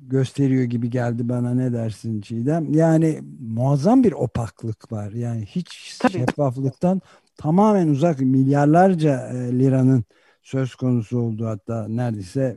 gösteriyor 0.00 0.64
gibi 0.64 0.90
geldi 0.90 1.28
bana 1.28 1.54
ne 1.54 1.72
dersin 1.72 2.20
Çiğdem? 2.20 2.72
Yani 2.74 3.20
muazzam 3.40 4.04
bir 4.04 4.12
opaklık 4.12 4.92
var. 4.92 5.12
Yani 5.12 5.46
hiç 5.46 5.98
tabii. 5.98 6.12
şeffaflıktan 6.12 7.00
tamamen 7.36 7.88
uzak 7.88 8.20
milyarlarca 8.20 9.30
liranın 9.32 10.04
söz 10.42 10.74
konusu 10.74 11.18
olduğu 11.18 11.46
hatta 11.46 11.88
neredeyse 11.88 12.56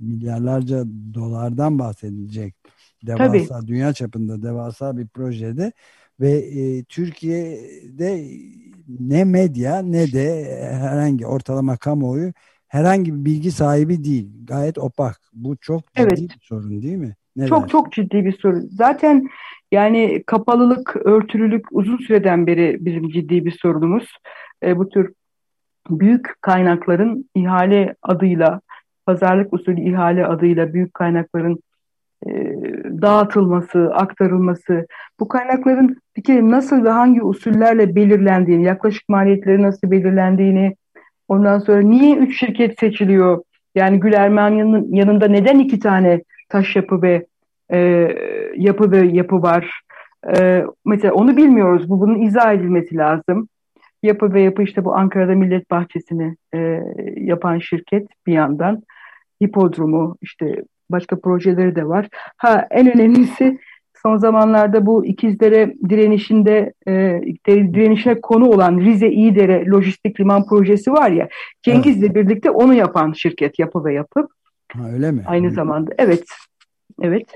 milyarlarca 0.00 0.84
dolardan 1.14 1.78
bahsedilecek 1.78 2.54
devasa 3.06 3.58
Tabii. 3.58 3.66
dünya 3.66 3.92
çapında 3.92 4.42
devasa 4.42 4.96
bir 4.96 5.06
projede 5.08 5.72
ve 6.20 6.30
e, 6.30 6.84
Türkiye'de 6.84 8.24
ne 9.00 9.24
medya 9.24 9.82
ne 9.82 10.12
de 10.12 10.58
herhangi 10.72 11.26
ortalama 11.26 11.76
kamuoyu 11.76 12.32
herhangi 12.68 13.14
bir 13.14 13.24
bilgi 13.24 13.50
sahibi 13.50 14.04
değil. 14.04 14.30
Gayet 14.44 14.78
opak. 14.78 15.20
Bu 15.32 15.56
çok 15.56 15.94
ciddi 15.94 16.02
evet. 16.02 16.20
bir 16.20 16.40
sorun 16.42 16.82
değil 16.82 16.96
mi? 16.96 17.14
Ne 17.36 17.46
çok 17.46 17.68
çok 17.68 17.92
ciddi 17.92 18.24
bir 18.24 18.38
sorun. 18.38 18.68
Zaten 18.70 19.28
yani 19.72 20.22
kapalılık, 20.26 20.96
örtülülük 20.96 21.66
uzun 21.70 21.96
süreden 21.96 22.46
beri 22.46 22.76
bizim 22.80 23.08
ciddi 23.08 23.44
bir 23.44 23.58
sorunumuz. 23.62 24.12
E, 24.62 24.78
bu 24.78 24.88
tür 24.88 25.12
büyük 25.90 26.42
kaynakların 26.42 27.30
ihale 27.34 27.94
adıyla, 28.02 28.60
pazarlık 29.06 29.52
usulü 29.52 29.80
ihale 29.80 30.26
adıyla 30.26 30.72
büyük 30.72 30.94
kaynakların 30.94 31.62
e, 32.26 32.30
dağıtılması, 33.02 33.90
aktarılması, 33.94 34.86
bu 35.20 35.28
kaynakların 35.28 35.96
bir 36.16 36.22
kere 36.22 36.50
nasıl 36.50 36.84
ve 36.84 36.90
hangi 36.90 37.22
usullerle 37.22 37.94
belirlendiğini, 37.94 38.64
yaklaşık 38.64 39.08
maliyetleri 39.08 39.62
nasıl 39.62 39.90
belirlendiğini, 39.90 40.76
ondan 41.28 41.58
sonra 41.58 41.80
niye 41.80 42.16
üç 42.16 42.40
şirket 42.40 42.78
seçiliyor? 42.78 43.42
Yani 43.74 44.00
Gül 44.00 44.12
Ermani'nin 44.12 44.94
yanında 44.94 45.28
neden 45.28 45.58
iki 45.58 45.78
tane 45.78 46.22
taş 46.48 46.76
yapı 46.76 47.02
ve 47.02 47.26
e, 47.72 47.78
yapı 48.56 48.90
ve 48.90 48.98
yapı 48.98 49.42
var? 49.42 49.80
E, 50.36 50.64
mesela 50.86 51.14
onu 51.14 51.36
bilmiyoruz. 51.36 51.90
Bu 51.90 52.00
bunun 52.00 52.22
izah 52.22 52.52
edilmesi 52.52 52.96
lazım. 52.96 53.48
Yapı 54.02 54.32
ve 54.34 54.42
yapı 54.42 54.62
işte 54.62 54.84
bu 54.84 54.94
Ankara'da 54.96 55.34
Millet 55.34 55.70
Bahçesi'ni 55.70 56.36
e, 56.54 56.80
yapan 57.16 57.58
şirket 57.58 58.08
bir 58.26 58.32
yandan. 58.32 58.82
Hipodromu 59.42 60.16
işte 60.22 60.62
başka 60.90 61.20
projeleri 61.20 61.76
de 61.76 61.88
var. 61.88 62.08
Ha 62.36 62.66
en 62.70 62.94
önemlisi 62.94 63.58
son 64.02 64.16
zamanlarda 64.16 64.86
bu 64.86 65.06
ikizlere 65.06 65.74
direnişinde 65.88 66.72
e, 66.88 67.20
direnişine 67.46 68.20
konu 68.20 68.48
olan 68.48 68.78
Rize 68.78 69.08
İyidere 69.08 69.66
Lojistik 69.66 70.20
Liman 70.20 70.46
Projesi 70.46 70.92
var 70.92 71.10
ya 71.10 71.28
Cengiz'le 71.62 72.02
evet. 72.02 72.14
birlikte 72.14 72.50
onu 72.50 72.74
yapan 72.74 73.12
şirket 73.12 73.58
Yapı 73.58 73.84
ve 73.84 73.94
Yapı. 73.94 74.28
Ha, 74.72 74.88
öyle 74.92 75.12
mi? 75.12 75.22
Aynı 75.26 75.50
zamanda 75.50 75.90
evet. 75.98 76.24
Evet. 77.02 77.26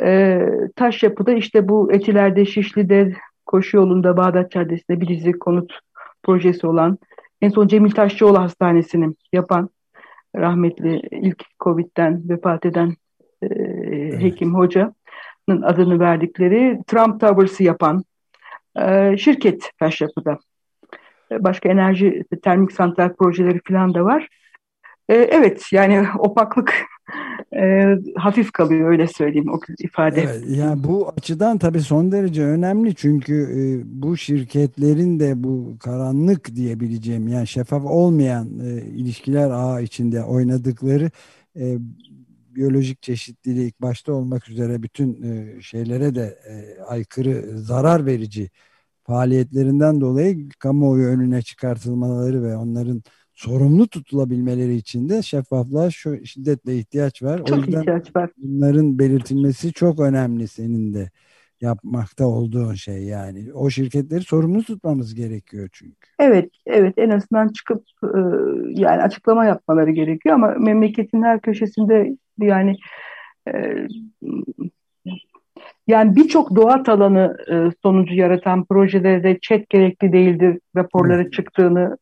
E, 0.00 0.40
taş 0.76 1.02
yapıda 1.02 1.32
işte 1.32 1.68
bu 1.68 1.92
Etiler'de, 1.92 2.44
Şişli'de, 2.44 3.12
Koşu 3.46 3.76
yolunda, 3.76 4.16
Bağdat 4.16 4.50
Caddesi'nde 4.50 5.00
bir 5.00 5.08
dizi 5.08 5.32
konut 5.32 5.72
projesi 6.22 6.66
olan 6.66 6.98
en 7.42 7.48
son 7.48 7.66
Cemil 7.66 7.90
Taşçıoğlu 7.90 8.38
Hastanesi'ni 8.38 9.14
yapan 9.32 9.70
rahmetli 10.36 11.00
ilk 11.10 11.44
Covid'den 11.60 12.28
vefat 12.28 12.66
eden 12.66 12.96
e, 13.42 13.46
evet. 13.46 14.22
hekim 14.22 14.54
hocanın 14.54 14.94
adını 15.62 16.00
verdikleri 16.00 16.78
Trump 16.86 17.20
Towers'ı 17.20 17.64
yapan 17.64 18.04
e, 18.78 19.16
şirket 19.16 19.70
Taşyapı'da. 19.78 20.38
E, 21.32 21.44
başka 21.44 21.68
enerji 21.68 22.24
termik 22.42 22.72
santral 22.72 23.14
projeleri 23.14 23.60
falan 23.68 23.94
da 23.94 24.04
var. 24.04 24.28
E, 25.08 25.14
evet 25.14 25.66
yani 25.72 26.06
opaklık 26.18 26.86
e, 27.56 27.84
hafif 28.16 28.52
kalıyor 28.52 28.90
öyle 28.90 29.06
söyleyeyim 29.06 29.48
o 29.52 29.60
ifade. 29.78 30.22
Evet, 30.22 30.44
yani 30.48 30.84
bu 30.84 31.08
açıdan 31.08 31.58
tabii 31.58 31.80
son 31.80 32.12
derece 32.12 32.44
önemli 32.44 32.94
çünkü 32.94 33.34
e, 33.34 33.62
bu 34.02 34.16
şirketlerin 34.16 35.20
de 35.20 35.44
bu 35.44 35.76
karanlık 35.80 36.54
diyebileceğim 36.54 37.28
yani 37.28 37.46
şeffaf 37.46 37.84
olmayan 37.84 38.48
e, 38.58 38.82
ilişkiler 38.82 39.50
ağı 39.50 39.82
içinde 39.82 40.22
oynadıkları 40.22 41.10
e, 41.56 41.76
biyolojik 42.54 43.02
çeşitlilik 43.02 43.82
başta 43.82 44.12
olmak 44.12 44.48
üzere 44.48 44.82
bütün 44.82 45.22
e, 45.22 45.62
şeylere 45.62 46.14
de 46.14 46.38
e, 46.48 46.82
aykırı 46.82 47.58
zarar 47.58 48.06
verici 48.06 48.50
faaliyetlerinden 49.04 50.00
dolayı 50.00 50.48
kamuoyu 50.58 51.06
önüne 51.06 51.42
çıkartılmaları 51.42 52.42
ve 52.42 52.56
onların 52.56 53.02
sorumlu 53.40 53.88
tutulabilmeleri 53.88 54.74
için 54.74 55.08
de 55.08 55.22
şeffaflığa 55.22 55.90
şu 55.90 56.26
şiddetle 56.26 56.78
ihtiyaç 56.78 57.22
var. 57.22 57.38
Çok 57.38 57.58
o 57.58 57.60
yüzden 57.60 57.80
ihtiyaç 57.80 58.16
var. 58.16 58.30
Bunların 58.36 58.98
belirtilmesi 58.98 59.72
çok 59.72 60.00
önemli 60.00 60.48
senin 60.48 60.94
de 60.94 61.10
yapmakta 61.60 62.26
olduğun 62.26 62.74
şey 62.74 63.02
yani. 63.02 63.52
O 63.54 63.70
şirketleri 63.70 64.20
sorumlu 64.20 64.62
tutmamız 64.62 65.14
gerekiyor 65.14 65.68
çünkü. 65.72 66.08
Evet, 66.18 66.50
evet 66.66 66.94
en 66.96 67.10
azından 67.10 67.48
çıkıp 67.48 67.82
e, 68.04 68.18
yani 68.68 69.02
açıklama 69.02 69.44
yapmaları 69.44 69.90
gerekiyor 69.90 70.34
ama 70.34 70.48
memleketin 70.48 71.22
her 71.22 71.40
köşesinde 71.40 72.16
yani 72.38 72.76
e, 73.48 73.52
yani 75.86 76.16
birçok 76.16 76.56
doğa 76.56 76.82
alanı 76.86 77.36
e, 77.52 77.54
sonucu 77.82 78.14
yaratan 78.14 78.64
projelerde 78.64 79.38
chat 79.42 79.68
gerekli 79.68 80.12
değildir 80.12 80.58
raporları 80.76 81.30
çıktığını 81.30 81.96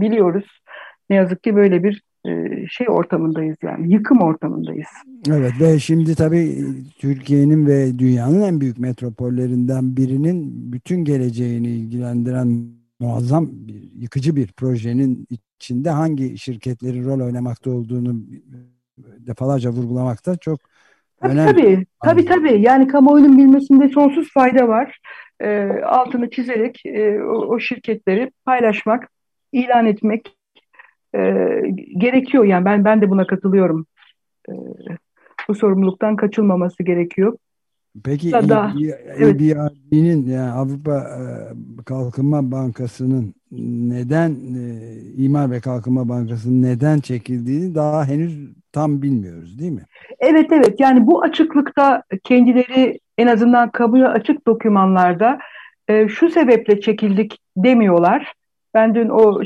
biliyoruz. 0.00 0.61
Ne 1.10 1.16
yazık 1.16 1.42
ki 1.42 1.56
böyle 1.56 1.84
bir 1.84 2.02
e, 2.26 2.30
şey 2.70 2.88
ortamındayız 2.88 3.56
yani 3.62 3.92
yıkım 3.92 4.20
ortamındayız. 4.20 4.88
Evet 5.30 5.52
ve 5.60 5.78
şimdi 5.78 6.14
tabii 6.14 6.64
Türkiye'nin 6.98 7.66
ve 7.66 7.98
dünyanın 7.98 8.42
en 8.42 8.60
büyük 8.60 8.78
metropollerinden 8.78 9.96
birinin 9.96 10.72
bütün 10.72 11.04
geleceğini 11.04 11.68
ilgilendiren 11.68 12.66
muazzam 13.00 13.48
bir 13.52 13.92
yıkıcı 13.94 14.36
bir 14.36 14.52
projenin 14.52 15.26
içinde 15.30 15.90
hangi 15.90 16.38
şirketlerin 16.38 17.04
rol 17.04 17.20
oynamakta 17.20 17.70
olduğunu 17.70 18.16
defalarca 18.98 19.70
vurgulamakta 19.70 20.36
çok 20.36 20.60
Tabii 21.20 21.36
tabii, 21.36 21.86
tabii 22.04 22.24
tabii. 22.24 22.60
Yani 22.60 22.88
kamuoyunun 22.88 23.38
bilmesinde 23.38 23.88
sonsuz 23.88 24.32
fayda 24.32 24.68
var. 24.68 24.98
E, 25.40 25.68
altını 25.86 26.30
çizerek 26.30 26.86
e, 26.86 27.22
o, 27.22 27.32
o 27.32 27.58
şirketleri 27.58 28.30
paylaşmak, 28.44 29.08
ilan 29.52 29.86
etmek 29.86 30.36
e, 31.14 31.20
gerekiyor. 31.98 32.44
Yani 32.44 32.64
ben 32.64 32.84
ben 32.84 33.00
de 33.00 33.10
buna 33.10 33.26
katılıyorum. 33.26 33.86
E, 34.48 34.52
bu 35.48 35.54
sorumluluktan 35.54 36.16
kaçılmaması 36.16 36.82
gerekiyor. 36.82 37.36
Peki 38.04 38.32
Daha, 38.32 38.72
EBRD'nin 39.18 40.22
evet. 40.22 40.28
yani 40.28 40.50
Avrupa 40.50 40.98
e, 40.98 41.24
Kalkınma 41.84 42.52
Bankası'nın 42.52 43.34
neden 43.90 44.30
e, 44.30 44.64
İmar 45.16 45.50
ve 45.50 45.60
Kalkınma 45.60 46.08
Bankası'nın 46.08 46.62
neden 46.62 46.98
çekildiğini 46.98 47.74
daha 47.74 48.04
henüz 48.04 48.52
tam 48.72 49.02
bilmiyoruz 49.02 49.58
değil 49.58 49.72
mi? 49.72 49.82
Evet 50.18 50.52
evet 50.52 50.80
yani 50.80 51.06
bu 51.06 51.22
açıklıkta 51.22 52.02
kendileri 52.24 53.00
en 53.18 53.26
azından 53.26 53.70
kamuya 53.70 54.08
açık 54.08 54.46
dokümanlarda 54.46 55.38
e, 55.88 56.08
şu 56.08 56.30
sebeple 56.30 56.80
çekildik 56.80 57.38
demiyorlar. 57.56 58.32
Ben 58.74 58.94
dün 58.94 59.08
o 59.08 59.44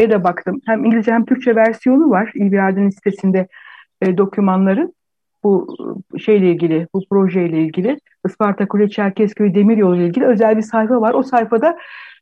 şeye 0.00 0.10
de 0.10 0.24
baktım. 0.24 0.60
Hem 0.66 0.84
İngilizce 0.84 1.12
hem 1.12 1.24
Türkçe 1.24 1.56
versiyonu 1.56 2.10
var 2.10 2.32
İBRD'nin 2.34 2.90
sitesinde 2.90 3.48
e, 4.02 4.18
dokümanların 4.18 4.94
bu 5.44 5.76
şeyle 6.18 6.50
ilgili, 6.50 6.86
bu 6.94 7.00
projeyle 7.10 7.62
ilgili 7.62 7.98
Isparta 8.26 8.68
Kule 8.68 8.88
Çerkezköy 8.88 9.54
Demiryolu 9.54 9.96
ile 9.96 10.06
ilgili 10.06 10.24
özel 10.24 10.56
bir 10.56 10.62
sayfa 10.62 11.00
var. 11.00 11.14
O 11.14 11.22
sayfada 11.22 11.76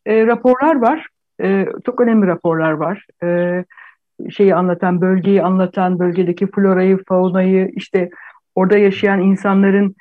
e, 0.06 0.26
raporlar 0.26 0.80
var. 0.80 1.06
E, 1.42 1.66
çok 1.86 2.00
önemli 2.00 2.26
raporlar 2.26 2.72
var. 2.72 3.06
E, 3.22 3.64
şeyi 4.30 4.54
anlatan, 4.54 5.00
bölgeyi 5.00 5.42
anlatan, 5.42 5.98
bölgedeki 5.98 6.46
florayı, 6.46 7.04
faunayı, 7.08 7.70
işte 7.74 8.10
orada 8.54 8.78
yaşayan 8.78 9.20
insanların 9.20 9.94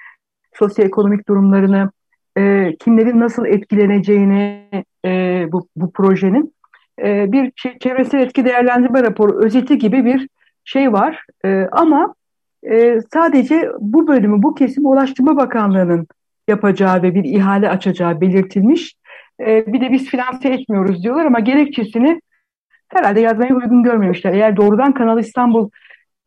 sosyoekonomik 0.53 1.27
durumlarını, 1.27 1.91
e, 2.37 2.73
kimlerin 2.79 3.19
nasıl 3.19 3.45
etkileneceğini 3.45 4.69
e, 5.05 5.45
bu, 5.51 5.67
bu 5.75 5.91
projenin 5.91 6.56
e, 7.03 7.31
bir 7.31 7.51
çevresel 7.79 8.19
etki 8.19 8.45
değerlendirme 8.45 9.03
raporu 9.03 9.45
özeti 9.45 9.77
gibi 9.77 10.05
bir 10.05 10.29
şey 10.63 10.93
var. 10.93 11.25
E, 11.45 11.67
ama 11.71 12.15
e, 12.69 12.99
sadece 13.13 13.71
bu 13.79 14.07
bölümü, 14.07 14.43
bu 14.43 14.55
kesim 14.55 14.85
Ulaştırma 14.85 15.37
Bakanlığı'nın 15.37 16.07
yapacağı 16.47 17.01
ve 17.01 17.15
bir 17.15 17.23
ihale 17.23 17.69
açacağı 17.69 18.21
belirtilmiş. 18.21 18.95
E, 19.39 19.73
bir 19.73 19.81
de 19.81 19.91
biz 19.91 20.05
finanse 20.05 20.49
etmiyoruz 20.49 21.03
diyorlar 21.03 21.25
ama 21.25 21.39
gerekçesini 21.39 22.21
herhalde 22.87 23.19
yazmayı 23.19 23.53
uygun 23.53 23.83
görmemişler. 23.83 24.33
Eğer 24.33 24.57
doğrudan 24.57 24.93
Kanal 24.93 25.19
İstanbul 25.19 25.69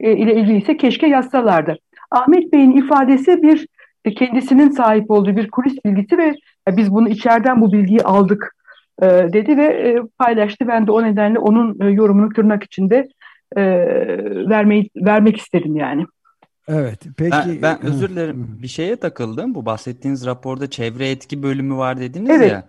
e, 0.01 0.13
ile 0.13 0.35
ilgiliyse 0.35 0.77
keşke 0.77 1.07
yazsalardı. 1.07 1.79
Ahmet 2.11 2.53
Bey'in 2.53 2.77
ifadesi 2.77 3.43
bir 3.43 3.67
e, 4.05 4.15
kendisinin 4.15 4.71
sahip 4.71 5.11
olduğu 5.11 5.37
bir 5.37 5.51
kulis 5.51 5.85
bilgisi 5.85 6.19
ve 6.19 6.35
e, 6.69 6.77
biz 6.77 6.93
bunu 6.95 7.09
içeriden 7.09 7.61
bu 7.61 7.73
bilgiyi 7.73 8.03
aldık 8.03 8.57
e, 9.03 9.07
dedi 9.33 9.57
ve 9.57 9.65
e, 9.65 10.03
paylaştı. 10.19 10.69
Ben 10.69 10.87
de 10.87 10.93
o 10.93 11.03
nedenle 11.03 11.39
onun 11.39 11.81
e, 11.81 11.91
yorumunu 11.91 12.33
tırnak 12.33 12.65
içinde 12.65 13.09
e, 13.57 13.63
vermeyi 14.49 14.91
vermek 14.97 15.37
istedim 15.37 15.77
yani. 15.77 16.07
Evet. 16.69 17.03
Peki 17.17 17.33
ben, 17.33 17.63
ben 17.63 17.87
özür 17.87 18.09
dilerim. 18.09 18.59
Bir 18.63 18.69
şeye 18.69 18.97
takıldım. 18.97 19.55
Bu 19.55 19.67
bahsettiğiniz 19.67 20.27
raporda 20.27 20.71
çevre 20.71 21.11
etki 21.11 21.43
bölümü 21.43 21.77
var 21.77 22.01
dediniz 22.01 22.31
evet. 22.31 22.53
ya. 22.53 22.69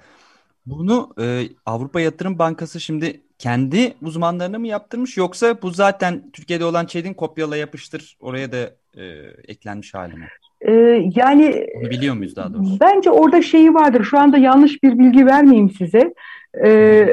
Bunu 0.65 1.13
e, 1.21 1.43
Avrupa 1.65 2.01
Yatırım 2.01 2.39
Bankası 2.39 2.79
şimdi 2.79 3.21
kendi 3.37 3.93
uzmanlarına 4.01 4.59
mı 4.59 4.67
yaptırmış 4.67 5.17
yoksa 5.17 5.61
bu 5.61 5.69
zaten 5.69 6.31
Türkiye'de 6.33 6.65
olan 6.65 6.85
ÇED'in 6.85 7.13
kopyala 7.13 7.57
yapıştır 7.57 8.17
oraya 8.19 8.51
da 8.51 8.57
e, 8.97 9.03
eklenmiş 9.47 9.93
hali 9.93 10.13
mi? 10.13 10.27
Ee, 10.67 10.71
yani 11.15 11.67
Onu 11.75 11.89
biliyor 11.89 12.15
muyuz 12.15 12.35
daha 12.35 12.53
doğrusu? 12.53 12.79
Bence 12.81 13.11
orada 13.11 13.41
şeyi 13.41 13.73
vardır. 13.73 14.03
Şu 14.03 14.19
anda 14.19 14.37
yanlış 14.37 14.83
bir 14.83 14.99
bilgi 14.99 15.25
vermeyeyim 15.25 15.69
size. 15.69 16.13
Ee, 16.63 17.07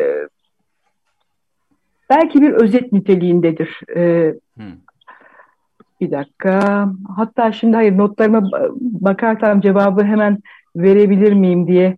belki 2.11 2.43
bir 2.43 2.53
özet 2.53 2.93
niteliğindedir. 2.93 3.81
Ee, 3.97 4.35
hmm. 4.57 4.77
Bir 6.01 6.11
dakika. 6.11 6.89
Hatta 7.17 7.53
şimdi 7.53 7.77
hayır 7.77 7.97
notlarıma 7.97 8.51
bakarsam 8.81 9.61
cevabı 9.61 10.05
hemen 10.05 10.39
verebilir 10.77 11.33
miyim 11.33 11.67
diye 11.67 11.97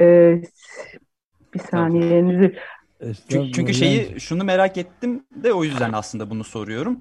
e, 0.00 0.36
bir 1.54 1.58
saniyenizi. 1.58 2.54
Çünkü, 3.28 3.52
çünkü 3.52 3.74
şeyi 3.74 4.20
şunu 4.20 4.44
merak 4.44 4.76
ettim 4.76 5.24
de 5.30 5.52
o 5.52 5.64
yüzden 5.64 5.92
aslında 5.92 6.30
bunu 6.30 6.44
soruyorum. 6.44 7.00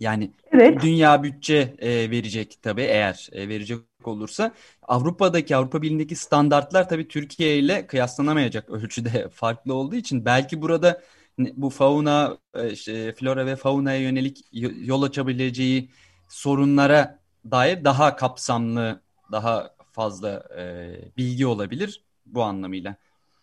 Yani 0.00 0.30
evet. 0.52 0.82
dünya 0.82 1.22
bütçe 1.22 1.74
e, 1.78 2.10
verecek 2.10 2.58
tabii 2.62 2.82
eğer 2.82 3.28
e, 3.32 3.48
verecek 3.48 3.78
olursa 4.04 4.52
Avrupa'daki 4.82 5.56
Avrupa 5.56 5.82
Birliği'ndeki 5.82 6.16
standartlar 6.16 6.88
tabii 6.88 7.08
Türkiye 7.08 7.58
ile 7.58 7.86
kıyaslanamayacak 7.86 8.70
ölçüde 8.70 9.28
farklı 9.28 9.74
olduğu 9.74 9.94
için 9.96 10.24
belki 10.24 10.62
burada 10.62 11.00
bu 11.38 11.70
fauna, 11.70 12.36
e, 12.54 12.70
işte, 12.70 13.12
flora 13.12 13.46
ve 13.46 13.56
faunaya 13.56 14.00
yönelik 14.00 14.46
yol 14.86 15.02
açabileceği 15.02 15.90
sorunlara 16.28 17.18
dair 17.50 17.84
daha 17.84 18.16
kapsamlı, 18.16 19.00
daha 19.32 19.70
fazla 19.92 20.42
e, 20.58 20.90
bilgi 21.16 21.46
olabilir 21.46 22.04
bu 22.26 22.42
anlamıyla. 22.42 22.96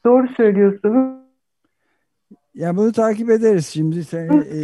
Doğru 0.06 0.28
söylüyorsunuz. 0.38 1.27
Ya 2.56 2.78
bunu 2.78 2.92
takip 2.92 3.30
ederiz 3.30 3.68
şimdi 3.68 4.04
seni 4.04 4.38
e, 4.38 4.58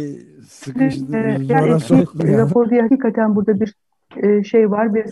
sıkıştı, 0.48 1.06
zora 1.48 1.80
sokmayalım. 1.80 2.38
Raporda 2.38 2.82
hakikaten 2.82 3.36
burada 3.36 3.60
bir 3.60 3.74
e, 4.22 4.44
şey 4.44 4.70
var 4.70 4.94
bir 4.94 5.06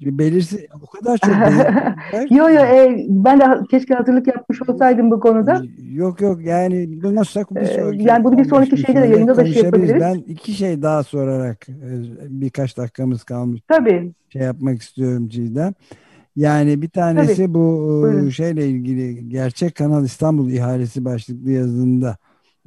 belirsiz 0.00 0.60
o 0.82 0.86
kadar 0.86 1.18
çok 1.18 1.34
Yok 2.30 2.50
yok 2.50 2.50
e, 2.50 3.06
ben 3.08 3.40
de 3.40 3.44
keşke 3.70 3.94
hazırlık 3.94 4.26
yapmış 4.26 4.62
olsaydım 4.68 5.10
bu 5.10 5.20
konuda. 5.20 5.62
Yok 5.92 6.20
yok 6.20 6.44
yani 6.44 7.02
bu 7.02 7.14
nasıl 7.14 7.40
bir 7.40 7.64
sonraki, 7.64 8.02
yani 8.02 8.24
bunu 8.24 8.38
bir 8.38 8.44
sonraki 8.44 8.76
şeyde 8.76 9.02
de 9.02 9.06
yayında 9.06 9.36
da 9.36 9.46
şey 9.46 9.62
yapabiliriz. 9.62 10.00
Ben 10.00 10.14
iki 10.14 10.52
şey 10.52 10.82
daha 10.82 11.02
sorarak 11.02 11.68
e, 11.68 11.88
birkaç 12.28 12.76
dakikamız 12.76 13.24
kalmış. 13.24 13.60
Tabii. 13.68 14.12
Şey 14.28 14.42
yapmak 14.42 14.82
istiyorum 14.82 15.28
Cidem. 15.28 15.72
Yani 16.36 16.82
bir 16.82 16.88
tanesi 16.88 17.36
Tabii. 17.36 17.54
bu 17.54 17.58
e, 17.58 18.02
Buyurun. 18.02 18.28
şeyle 18.28 18.68
ilgili 18.68 19.28
gerçek 19.28 19.74
Kanal 19.74 20.04
İstanbul 20.04 20.50
ihalesi 20.50 21.04
başlıklı 21.04 21.50
yazında 21.50 22.16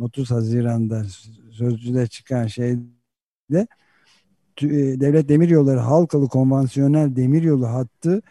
30 0.02 0.32
Haziran'da 0.32 1.06
sözcüde 1.52 2.08
çıkan 2.08 2.48
şeyde 2.48 3.68
e, 4.62 4.68
Devlet 5.00 5.30
Demiryolları 5.30 5.80
Halkalı 5.80 6.28
Konvansiyonel 6.28 7.16
Demiryolu 7.16 7.68
hattı 7.68 8.22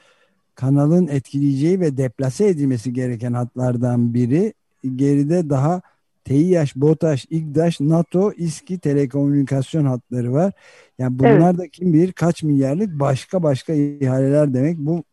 kanalın 0.55 1.07
etkileyeceği 1.07 1.81
ve 1.81 1.96
deplase 1.96 2.46
edilmesi 2.46 2.92
gereken 2.92 3.33
hatlardan 3.33 4.14
biri. 4.14 4.55
Geride 4.96 5.51
daha 5.51 5.83
TİH, 6.25 6.77
BOTAŞ, 6.77 7.27
İGDAŞ, 7.31 7.81
NATO, 7.81 8.33
İSKİ 8.33 8.79
telekomünikasyon 8.79 9.85
hatları 9.85 10.33
var. 10.33 10.53
Yani 10.99 11.18
bunlar 11.18 11.51
evet. 11.51 11.59
da 11.59 11.68
kim 11.68 11.92
bilir 11.92 12.12
kaç 12.12 12.42
milyarlık 12.42 13.01
başka 13.01 13.42
başka 13.42 13.72
ihaleler 13.72 14.55
demek. 14.55 14.79
Bu 14.79 15.05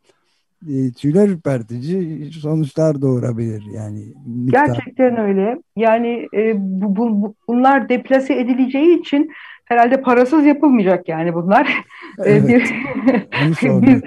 e, 0.68 0.92
tüyler 0.92 1.28
ürpertici 1.28 2.30
sonuçlar 2.32 3.02
doğurabilir. 3.02 3.62
Yani 3.74 4.00
miktar... 4.26 4.66
Gerçekten 4.66 5.16
öyle. 5.16 5.58
Yani 5.76 6.28
e, 6.34 6.54
bu, 6.56 6.96
bu, 6.96 7.34
bunlar 7.48 7.88
deplase 7.88 8.34
edileceği 8.34 9.00
için 9.00 9.30
herhalde 9.64 10.00
parasız 10.00 10.46
yapılmayacak 10.46 11.08
yani 11.08 11.34
bunlar. 11.34 11.68
E, 12.24 12.30
evet. 12.30 12.48
bir, 12.48 13.82
bir 13.82 14.02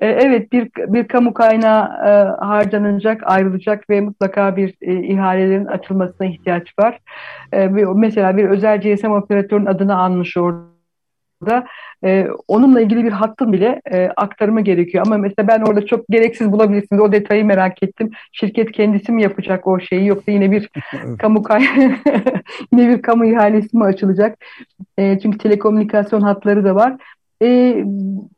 e, 0.00 0.06
evet 0.06 0.52
bir 0.52 0.70
bir 0.76 1.08
kamu 1.08 1.34
kaynağı 1.34 1.84
e, 1.84 2.44
harcanacak, 2.44 3.22
ayrılacak 3.24 3.90
ve 3.90 4.00
mutlaka 4.00 4.56
bir 4.56 4.74
e, 4.82 5.02
ihalelerin 5.02 5.64
açılmasına 5.64 6.26
ihtiyaç 6.26 6.78
var. 6.78 6.98
E, 7.52 7.68
mesela 7.94 8.36
bir 8.36 8.44
özel 8.44 8.80
GSM 8.80 9.10
operatörün 9.10 9.66
adını 9.66 9.96
anmış 9.96 10.36
orada. 10.36 10.69
E, 12.04 12.26
onunla 12.48 12.80
ilgili 12.80 13.04
bir 13.04 13.12
hattın 13.12 13.52
bile 13.52 13.80
e, 13.92 14.08
aktarımı 14.16 14.60
gerekiyor. 14.60 15.06
Ama 15.06 15.18
mesela 15.18 15.48
ben 15.48 15.60
orada 15.60 15.86
çok 15.86 16.08
gereksiz 16.08 16.52
bulabilirsiniz. 16.52 17.02
O 17.02 17.12
detayı 17.12 17.44
merak 17.44 17.82
ettim. 17.82 18.10
Şirket 18.32 18.72
kendisi 18.72 19.12
mi 19.12 19.22
yapacak 19.22 19.66
o 19.66 19.80
şeyi 19.80 20.06
yoksa 20.06 20.32
yine 20.32 20.50
bir 20.50 20.70
kamu 21.18 21.42
kay 21.42 21.62
yine 22.72 22.88
bir 22.88 23.02
kamu 23.02 23.26
ihalesi 23.26 23.76
mi 23.76 23.84
açılacak? 23.84 24.44
E, 24.98 25.18
çünkü 25.18 25.38
telekomünikasyon 25.38 26.20
hatları 26.20 26.64
da 26.64 26.74
var. 26.74 26.96
E, 27.42 27.76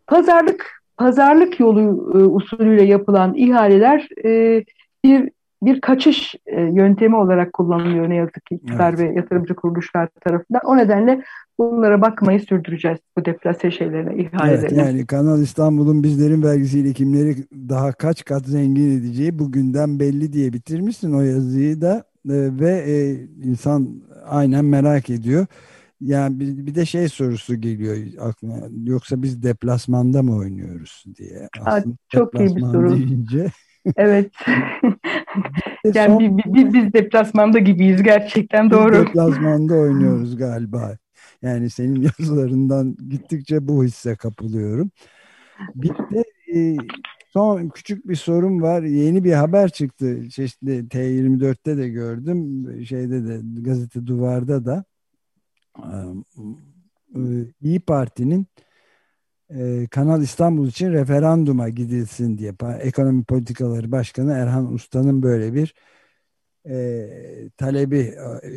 pazarlık 0.07 0.83
pazarlık 0.97 1.61
yolu 1.61 1.81
e, 2.15 2.19
usulüyle 2.19 2.83
yapılan 2.83 3.35
ihaleler 3.35 4.09
e, 4.25 4.65
bir 5.05 5.31
bir 5.63 5.81
kaçış 5.81 6.35
e, 6.47 6.61
yöntemi 6.61 7.17
olarak 7.17 7.53
kullanılıyor 7.53 8.11
ne 8.11 8.15
yazık 8.15 8.47
ki 8.47 8.55
iktidar 8.55 8.95
evet. 8.95 9.01
ve 9.01 9.15
yatırımcı 9.15 9.55
kuruluşlar 9.55 10.09
tarafından. 10.25 10.61
O 10.65 10.77
nedenle 10.77 11.23
bunlara 11.59 12.03
bakmayı 12.03 12.41
sürdüreceğiz 12.41 12.99
bu 13.19 13.25
deplase 13.25 13.71
şeylerine, 13.71 14.23
ihalelerine. 14.23 14.67
Evet, 14.67 14.73
yani 14.73 15.07
Kanal 15.07 15.43
İstanbul'un 15.43 16.03
bizlerin 16.03 16.43
vergisiyle 16.43 16.93
kimleri 16.93 17.37
daha 17.69 17.93
kaç 17.93 18.25
kat 18.25 18.47
zengin 18.47 18.99
edeceği 18.99 19.39
bugünden 19.39 20.01
belli 20.01 20.33
diye 20.33 20.53
bitirmişsin 20.53 21.13
o 21.13 21.21
yazıyı 21.21 21.81
da 21.81 22.05
e, 22.29 22.35
ve 22.61 22.85
e, 22.87 23.13
insan 23.49 24.03
aynen 24.27 24.65
merak 24.65 25.11
ediyor. 25.11 25.47
Yani 26.01 26.41
bir, 26.41 26.67
bir 26.67 26.75
de 26.75 26.87
şey 26.87 27.09
sorusu 27.09 27.61
geliyor 27.61 27.97
aklıma. 28.21 28.57
Yoksa 28.85 29.23
biz 29.23 29.43
deplasmanda 29.43 30.23
mı 30.23 30.37
oynuyoruz 30.37 31.05
diye. 31.19 31.49
Aslında 31.61 31.97
çok 32.09 32.41
iyi 32.41 32.57
bir 32.57 32.61
soru. 32.61 32.97
Deyince... 32.97 33.51
Evet. 33.97 34.33
yani 35.95 36.07
son... 36.07 36.39
biz, 36.39 36.55
biz, 36.55 36.75
biz 36.75 36.93
deplasmanda 36.93 37.59
gibiyiz 37.59 38.03
gerçekten 38.03 38.71
doğru. 38.71 38.93
Biz 38.93 39.01
deplasmanda 39.01 39.75
oynuyoruz 39.81 40.37
galiba. 40.37 40.97
Yani 41.43 41.71
senin 41.71 42.09
yazılarından 42.19 42.97
gittikçe 43.09 43.69
bu 43.69 43.85
hisse 43.85 44.17
kapılıyorum. 44.17 44.91
Bir 45.75 45.89
de 45.89 46.25
e, 46.55 46.77
son 47.29 47.69
küçük 47.69 48.09
bir 48.09 48.15
sorum 48.15 48.63
var. 48.63 48.83
Yeni 48.83 49.25
bir 49.25 49.33
haber 49.33 49.69
çıktı. 49.69 50.29
Çeşitli 50.29 50.89
T24'te 50.89 51.77
de 51.77 51.89
gördüm. 51.89 52.67
Şeyde 52.87 53.29
de 53.29 53.41
gazete 53.61 54.07
duvarda 54.07 54.65
da 54.65 54.85
İyi 57.63 57.81
Parti'nin 57.81 58.47
Kanal 59.91 60.23
İstanbul 60.23 60.69
için 60.69 60.93
referanduma 60.93 61.69
gidilsin 61.69 62.39
diye 62.39 62.53
Ekonomi 62.81 63.25
Politikaları 63.25 63.93
Başkanı 63.93 64.33
Erhan 64.33 64.73
Usta'nın 64.73 65.23
böyle 65.23 65.55
bir 65.55 65.75
e, 66.69 67.09
talebi 67.57 67.99
e, 67.99 68.49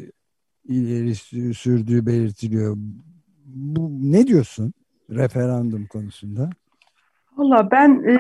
ileri 0.66 1.16
sürdüğü 1.56 2.06
belirtiliyor. 2.06 2.78
Bu 3.46 3.90
ne 4.02 4.28
diyorsun 4.28 4.74
referandum 5.10 5.86
konusunda? 5.88 6.50
Valla 7.38 7.72
ben 7.72 8.04
e, 8.08 8.18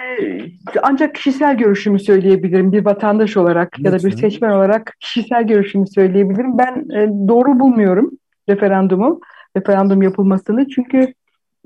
ancak 0.83 1.15
kişisel 1.15 1.57
görüşümü 1.57 1.99
söyleyebilirim 1.99 2.71
bir 2.71 2.85
vatandaş 2.85 3.38
olarak 3.38 3.79
Lütfen. 3.79 3.91
ya 3.91 3.99
da 3.99 4.07
bir 4.07 4.11
seçmen 4.11 4.49
olarak 4.49 4.93
kişisel 4.99 5.47
görüşümü 5.47 5.88
söyleyebilirim. 5.88 6.57
Ben 6.57 6.89
e, 6.89 7.27
doğru 7.27 7.59
bulmuyorum 7.59 8.11
referandumu, 8.49 9.21
referandum 9.57 10.01
yapılmasını. 10.01 10.67
Çünkü 10.67 11.13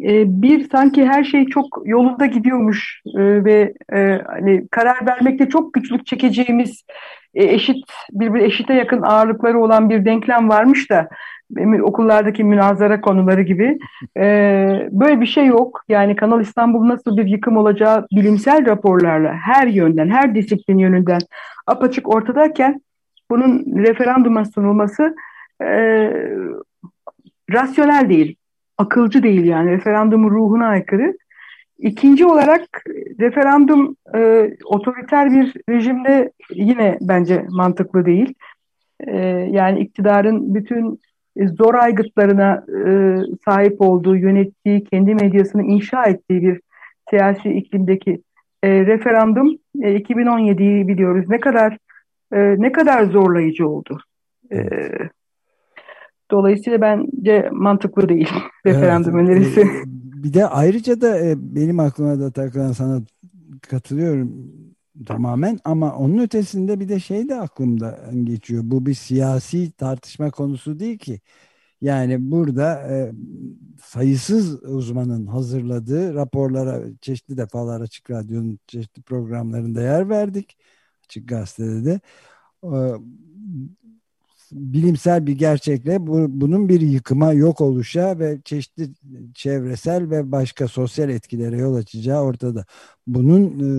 e, 0.03 0.41
bir 0.41 0.69
sanki 0.69 1.05
her 1.05 1.23
şey 1.23 1.45
çok 1.45 1.81
yolunda 1.85 2.25
gidiyormuş 2.25 3.01
e, 3.15 3.45
ve 3.45 3.73
e, 3.93 4.21
hani 4.27 4.67
karar 4.67 5.07
vermekte 5.07 5.49
çok 5.49 5.73
güçlük 5.73 6.05
çekeceğimiz 6.05 6.83
e, 7.33 7.43
eşit 7.43 7.85
birbir 8.11 8.39
eşite 8.39 8.73
yakın 8.73 9.01
ağırlıkları 9.01 9.59
olan 9.59 9.89
bir 9.89 10.05
denklem 10.05 10.49
varmış 10.49 10.89
da 10.89 11.09
okullardaki 11.81 12.43
münazara 12.43 13.01
konuları 13.01 13.41
gibi 13.41 13.79
böyle 14.91 15.21
bir 15.21 15.25
şey 15.25 15.45
yok. 15.45 15.83
Yani 15.89 16.15
Kanal 16.15 16.41
İstanbul 16.41 16.87
nasıl 16.87 17.17
bir 17.17 17.25
yıkım 17.25 17.57
olacağı 17.57 18.07
bilimsel 18.11 18.65
raporlarla 18.65 19.33
her 19.33 19.67
yönden, 19.67 20.09
her 20.09 20.35
disiplin 20.35 20.77
yönünden 20.77 21.19
apaçık 21.67 22.15
ortadayken 22.15 22.81
bunun 23.31 23.65
referanduma 23.75 24.45
sunulması 24.45 25.15
e, 25.61 25.69
rasyonel 27.51 28.09
değil, 28.09 28.35
akılcı 28.79 29.23
değil 29.23 29.45
yani 29.45 29.71
referandumun 29.71 30.29
ruhuna 30.29 30.67
aykırı. 30.67 31.17
İkinci 31.77 32.25
olarak 32.25 32.83
referandum 33.19 33.95
e, 34.15 34.49
otoriter 34.65 35.31
bir 35.31 35.53
rejimde 35.69 36.31
yine 36.53 36.97
bence 37.01 37.45
mantıklı 37.49 38.05
değil. 38.05 38.33
E, 39.07 39.17
yani 39.51 39.79
iktidarın 39.79 40.55
bütün 40.55 41.01
zor 41.37 41.73
aygıtlarına 41.73 42.65
e, 42.87 42.89
sahip 43.45 43.81
olduğu, 43.81 44.15
yönettiği, 44.15 44.83
kendi 44.83 45.15
medyasını 45.15 45.63
inşa 45.63 46.03
ettiği 46.03 46.41
bir 46.41 46.61
siyasi 47.09 47.49
iklimdeki 47.49 48.21
e, 48.63 48.85
referandum 48.85 49.57
e, 49.81 49.95
2017'yi 49.95 50.87
biliyoruz. 50.87 51.25
Ne 51.29 51.39
kadar 51.39 51.77
e, 52.33 52.37
ne 52.61 52.71
kadar 52.71 53.03
zorlayıcı 53.03 53.67
oldu. 53.67 53.99
E, 54.51 54.57
Dolayısıyla 56.31 56.81
bence 56.81 57.49
mantıklı 57.51 58.09
değil 58.09 58.29
referandum 58.65 59.19
evet. 59.19 59.29
önerisi. 59.29 59.61
E, 59.61 59.65
bir 60.23 60.33
de 60.33 60.47
ayrıca 60.47 61.01
da 61.01 61.19
e, 61.19 61.35
benim 61.37 61.79
aklıma 61.79 62.19
da 62.19 62.31
takılan 62.31 62.71
sana 62.71 63.01
katılıyorum 63.61 64.49
tamamen 65.05 65.59
ama 65.63 65.95
onun 65.95 66.17
ötesinde 66.17 66.79
bir 66.79 66.89
de 66.89 66.99
şey 66.99 67.29
de 67.29 67.35
aklımda 67.35 67.99
geçiyor. 68.23 68.63
Bu 68.65 68.85
bir 68.85 68.93
siyasi 68.93 69.71
tartışma 69.71 70.31
konusu 70.31 70.79
değil 70.79 70.97
ki. 70.97 71.21
Yani 71.81 72.31
burada 72.31 72.73
e, 72.91 73.11
sayısız 73.83 74.63
uzmanın 74.63 75.25
hazırladığı 75.27 76.13
raporlara 76.13 76.83
çeşitli 77.01 77.37
defalar 77.37 77.81
Açık 77.81 78.11
Radyo'nun 78.11 78.59
çeşitli 78.67 79.01
programlarında 79.01 79.81
yer 79.81 80.09
verdik. 80.09 80.57
Açık 81.05 81.29
Gazete'de 81.29 81.85
de. 81.85 81.99
E, 82.63 82.69
bilimsel 84.51 85.27
bir 85.27 85.33
gerçekle 85.37 86.07
bu, 86.07 86.25
bunun 86.29 86.69
bir 86.69 86.81
yıkıma, 86.81 87.33
yok 87.33 87.61
oluşa 87.61 88.19
ve 88.19 88.41
çeşitli 88.45 88.89
çevresel 89.33 90.09
ve 90.09 90.31
başka 90.31 90.67
sosyal 90.67 91.09
etkilere 91.09 91.57
yol 91.57 91.75
açacağı 91.75 92.21
ortada. 92.21 92.65
Bunun 93.07 93.59
e, 93.59 93.69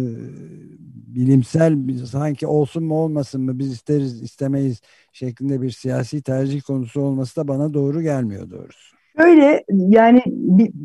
bilimsel 1.14 1.78
sanki 2.06 2.46
olsun 2.46 2.84
mu 2.84 2.94
olmasın 2.94 3.42
mı 3.42 3.58
biz 3.58 3.72
isteriz 3.72 4.22
istemeyiz 4.22 4.80
şeklinde 5.12 5.62
bir 5.62 5.70
siyasi 5.70 6.22
tercih 6.22 6.62
konusu 6.62 7.00
olması 7.00 7.36
da 7.36 7.48
bana 7.48 7.74
doğru 7.74 8.02
gelmiyor 8.02 8.50
doğrusu. 8.50 8.99
Öyle 9.16 9.64
yani 9.68 10.22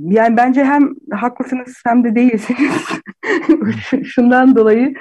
yani 0.03 0.37
bence 0.37 0.63
hem 0.63 0.95
haklısınız 1.11 1.81
hem 1.85 2.03
de 2.03 2.15
değilsiniz. 2.15 2.87
Şundan 4.03 4.55
dolayı 4.55 4.93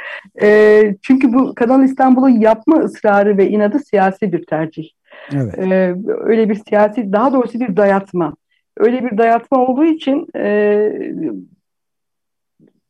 e, 0.43 0.83
çünkü 1.03 1.33
bu 1.33 1.55
Kanal 1.55 1.85
İstanbul'un 1.85 2.41
yapma 2.41 2.77
ısrarı 2.77 3.39
ve 3.39 3.49
inadı 3.49 3.79
siyasi 3.79 4.33
bir 4.33 4.47
tercih. 4.47 4.89
Evet. 5.33 5.59
E, 5.59 5.95
öyle 6.07 6.49
bir 6.49 6.55
siyasi 6.69 7.13
daha 7.13 7.33
doğrusu 7.33 7.61
bir 7.61 7.77
dayatma. 7.77 8.37
Öyle 8.77 9.05
bir 9.05 9.19
dayatma 9.19 9.59
olduğu 9.59 9.85
için 9.85 10.27
e, 10.37 10.91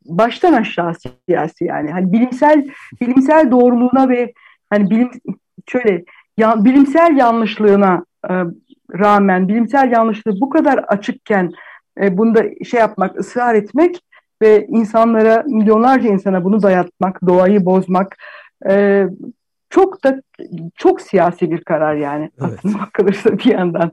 baştan 0.05 0.53
aşağı 0.53 0.93
siyasi 1.29 1.65
yani 1.65 1.91
hani 1.91 2.13
bilimsel 2.13 2.69
bilimsel 3.01 3.51
doğruluğuna 3.51 4.09
ve 4.09 4.33
hani 4.71 4.91
bilim 4.91 5.11
şöyle 5.67 6.05
ya, 6.39 6.65
bilimsel 6.65 7.17
yanlışlığına 7.17 8.05
e, 8.31 8.33
rağmen 8.93 9.49
bilimsel 9.49 9.93
yanlışlığı 9.93 10.41
bu 10.41 10.51
kadar 10.51 10.79
açıkken 10.79 11.53
e, 12.01 12.19
bunda 12.19 12.43
şey 12.65 12.81
yapmak, 12.81 13.19
ısrar 13.21 13.55
etmek 13.55 14.01
ve 14.43 14.67
insanlara, 14.67 15.43
milyonlarca 15.47 16.09
insana 16.09 16.45
bunu 16.45 16.63
dayatmak, 16.63 17.27
doğayı 17.27 17.65
bozmak 17.65 18.17
e, 18.69 19.05
çok 19.71 20.05
da 20.05 20.23
çok 20.75 21.01
siyasi 21.01 21.51
bir 21.51 21.65
karar 21.65 21.95
yani 21.97 22.31
Evet. 22.41 22.59
aslına 22.59 22.83
bakılırsa 22.83 23.39
bir 23.39 23.45
yandan. 23.45 23.93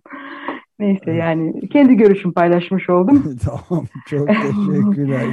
Neyse 0.80 1.12
yani 1.12 1.70
kendi 1.70 1.96
görüşümü 1.96 2.34
paylaşmış 2.34 2.90
oldum. 2.90 3.38
tamam 3.46 3.86
çok 4.10 4.28
teşekkürler. 4.28 5.26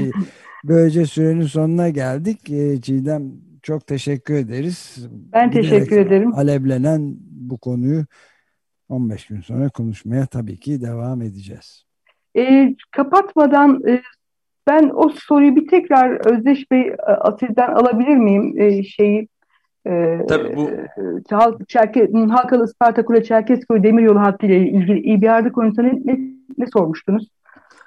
Böylece 0.64 1.07
sürenin 1.07 1.42
sonuna 1.42 1.88
geldik. 1.88 2.51
Ee, 2.51 2.81
Çiğdem 2.81 3.23
çok 3.62 3.87
teşekkür 3.87 4.35
ederiz. 4.35 5.09
Ben 5.33 5.51
Giderek 5.51 5.71
teşekkür 5.71 5.99
ederim. 5.99 6.35
Alevlenen 6.35 7.16
bu 7.31 7.59
konuyu 7.59 8.05
15 8.88 9.27
gün 9.27 9.40
sonra 9.40 9.68
konuşmaya 9.68 10.27
tabii 10.27 10.61
ki 10.61 10.81
devam 10.81 11.22
edeceğiz. 11.22 11.85
E, 12.37 12.74
kapatmadan 12.90 13.83
e, 13.88 14.03
ben 14.66 14.90
o 14.94 15.09
soruyu 15.09 15.57
bir 15.57 15.68
tekrar 15.68 16.33
Özdeş 16.33 16.70
Bey 16.70 16.81
e, 16.81 16.96
Asil'den 17.03 17.72
alabilir 17.72 18.16
miyim 18.16 18.61
e, 18.61 18.83
şeyi? 18.83 19.29
E, 19.87 20.18
Tabii 20.29 20.57
bu 20.57 20.70
e, 20.70 20.88
Halk, 21.31 21.68
Çerke, 21.68 22.11
Halkalı 22.31 22.64
Isparta 22.64 23.05
Kule 23.05 23.24
Çerkezköy 23.24 23.83
Demiryolu 23.83 24.20
hattı 24.20 24.46
ile 24.46 24.57
ilgili 24.59 25.01
İBR'de 25.01 25.53
konusunda 25.53 25.83
ne, 25.83 26.18
ne 26.59 26.66
sormuştunuz? 26.72 27.29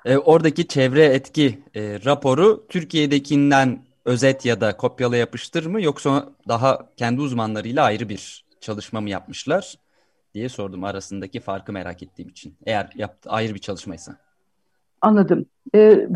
E, 0.05 0.17
oradaki 0.17 0.67
çevre 0.67 1.05
etki 1.05 1.59
e, 1.75 1.81
raporu 2.05 2.67
Türkiye'dekinden 2.69 3.79
özet 4.05 4.45
ya 4.45 4.61
da 4.61 4.77
kopyala 4.77 5.17
yapıştır 5.17 5.65
mı 5.65 5.81
yoksa 5.81 6.29
daha 6.47 6.79
kendi 6.97 7.21
uzmanlarıyla 7.21 7.83
ayrı 7.83 8.09
bir 8.09 8.45
çalışma 8.61 9.01
mı 9.01 9.09
yapmışlar 9.09 9.75
diye 10.33 10.49
sordum 10.49 10.83
arasındaki 10.83 11.39
farkı 11.39 11.73
merak 11.73 12.03
ettiğim 12.03 12.29
için. 12.29 12.55
Eğer 12.65 12.89
yaptı, 12.95 13.29
ayrı 13.29 13.53
bir 13.53 13.59
çalışmaysa. 13.59 14.17
Anladım. 15.01 15.45
E, 15.75 16.07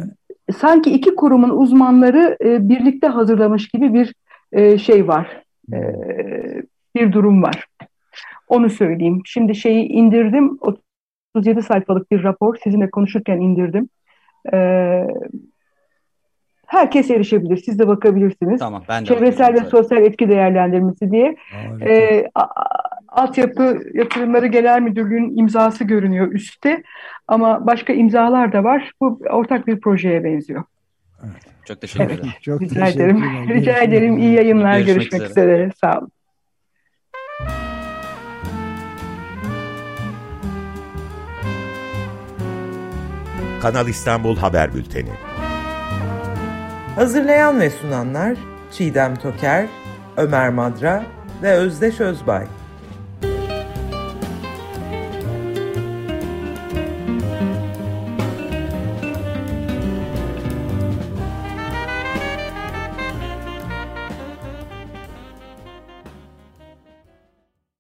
sanki 0.58 0.92
iki 0.92 1.16
kurumun 1.16 1.50
uzmanları 1.50 2.38
e, 2.42 2.70
birlikte 2.70 3.08
hazırlamış 3.08 3.68
gibi 3.68 3.94
bir 3.94 4.14
e, 4.52 4.78
şey 4.78 5.08
var. 5.08 5.44
E, 5.74 5.78
bir 6.96 7.12
durum 7.12 7.44
var. 7.44 7.68
Onu 8.48 8.70
söyleyeyim. 8.70 9.22
Şimdi 9.26 9.56
şeyi 9.56 9.88
indirdim. 9.88 10.58
37 11.36 11.62
sayfalık 11.62 12.12
bir 12.12 12.24
rapor. 12.24 12.56
Sizinle 12.64 12.90
konuşurken 12.90 13.38
indirdim. 13.38 13.90
E, 14.54 14.58
herkes 16.68 17.12
erişebilir. 17.12 17.58
Siz 17.58 17.80
de 17.80 17.88
bakabilirsiniz. 17.88 18.60
Tamam 18.60 18.84
ben 18.90 19.02
de 19.04 19.08
Çevresel 19.08 19.54
ve 19.54 19.70
sosyal 19.70 20.04
etki 20.04 20.30
değerlendirmesi 20.30 21.12
diye. 21.12 21.36
Harika. 21.52 21.90
E, 21.90 22.30
a- 22.36 22.42
a- 22.42 22.95
Altyapı 23.16 23.80
Yatırımları 23.94 24.48
Genel 24.48 24.82
Müdürlüğü'nün 24.82 25.38
imzası 25.38 25.84
görünüyor 25.84 26.32
üstte. 26.32 26.84
Ama 27.28 27.68
başka 27.68 27.94
imzalar 27.94 28.54
da 28.54 28.64
var. 28.64 28.92
Bu 29.02 29.22
ortak 29.32 29.68
bir 29.68 29.80
projeye 29.80 30.24
benziyor. 30.24 30.64
Çok 31.66 31.82
teşekkür 31.82 32.06
Evet. 32.06 32.20
ederim. 32.20 32.32
çok 32.42 32.62
Rica 32.62 32.88
ederim. 32.88 33.22
teşekkürler. 33.22 33.56
Rica 33.58 33.78
ederim. 33.78 34.18
İyi 34.18 34.32
yayınlar. 34.34 34.78
Görüşmek 34.80 34.96
Görüşmek, 35.12 35.22
üzere. 35.32 35.54
üzere. 35.54 35.72
Sağ 35.82 36.00
olun. 36.00 36.12
Kanal 43.62 43.88
İstanbul 43.88 44.38
Haber 44.38 44.74
Bülteni. 44.74 45.10
Hazırlayan 46.96 47.60
ve 47.60 47.70
sunanlar 47.70 48.38
Çiğdem 48.72 49.16
Toker, 49.16 49.66
Ömer 50.18 50.50
Madra 50.50 51.04
ve 51.44 51.52
Özdeş 51.52 52.00
Özbay. 52.00 52.46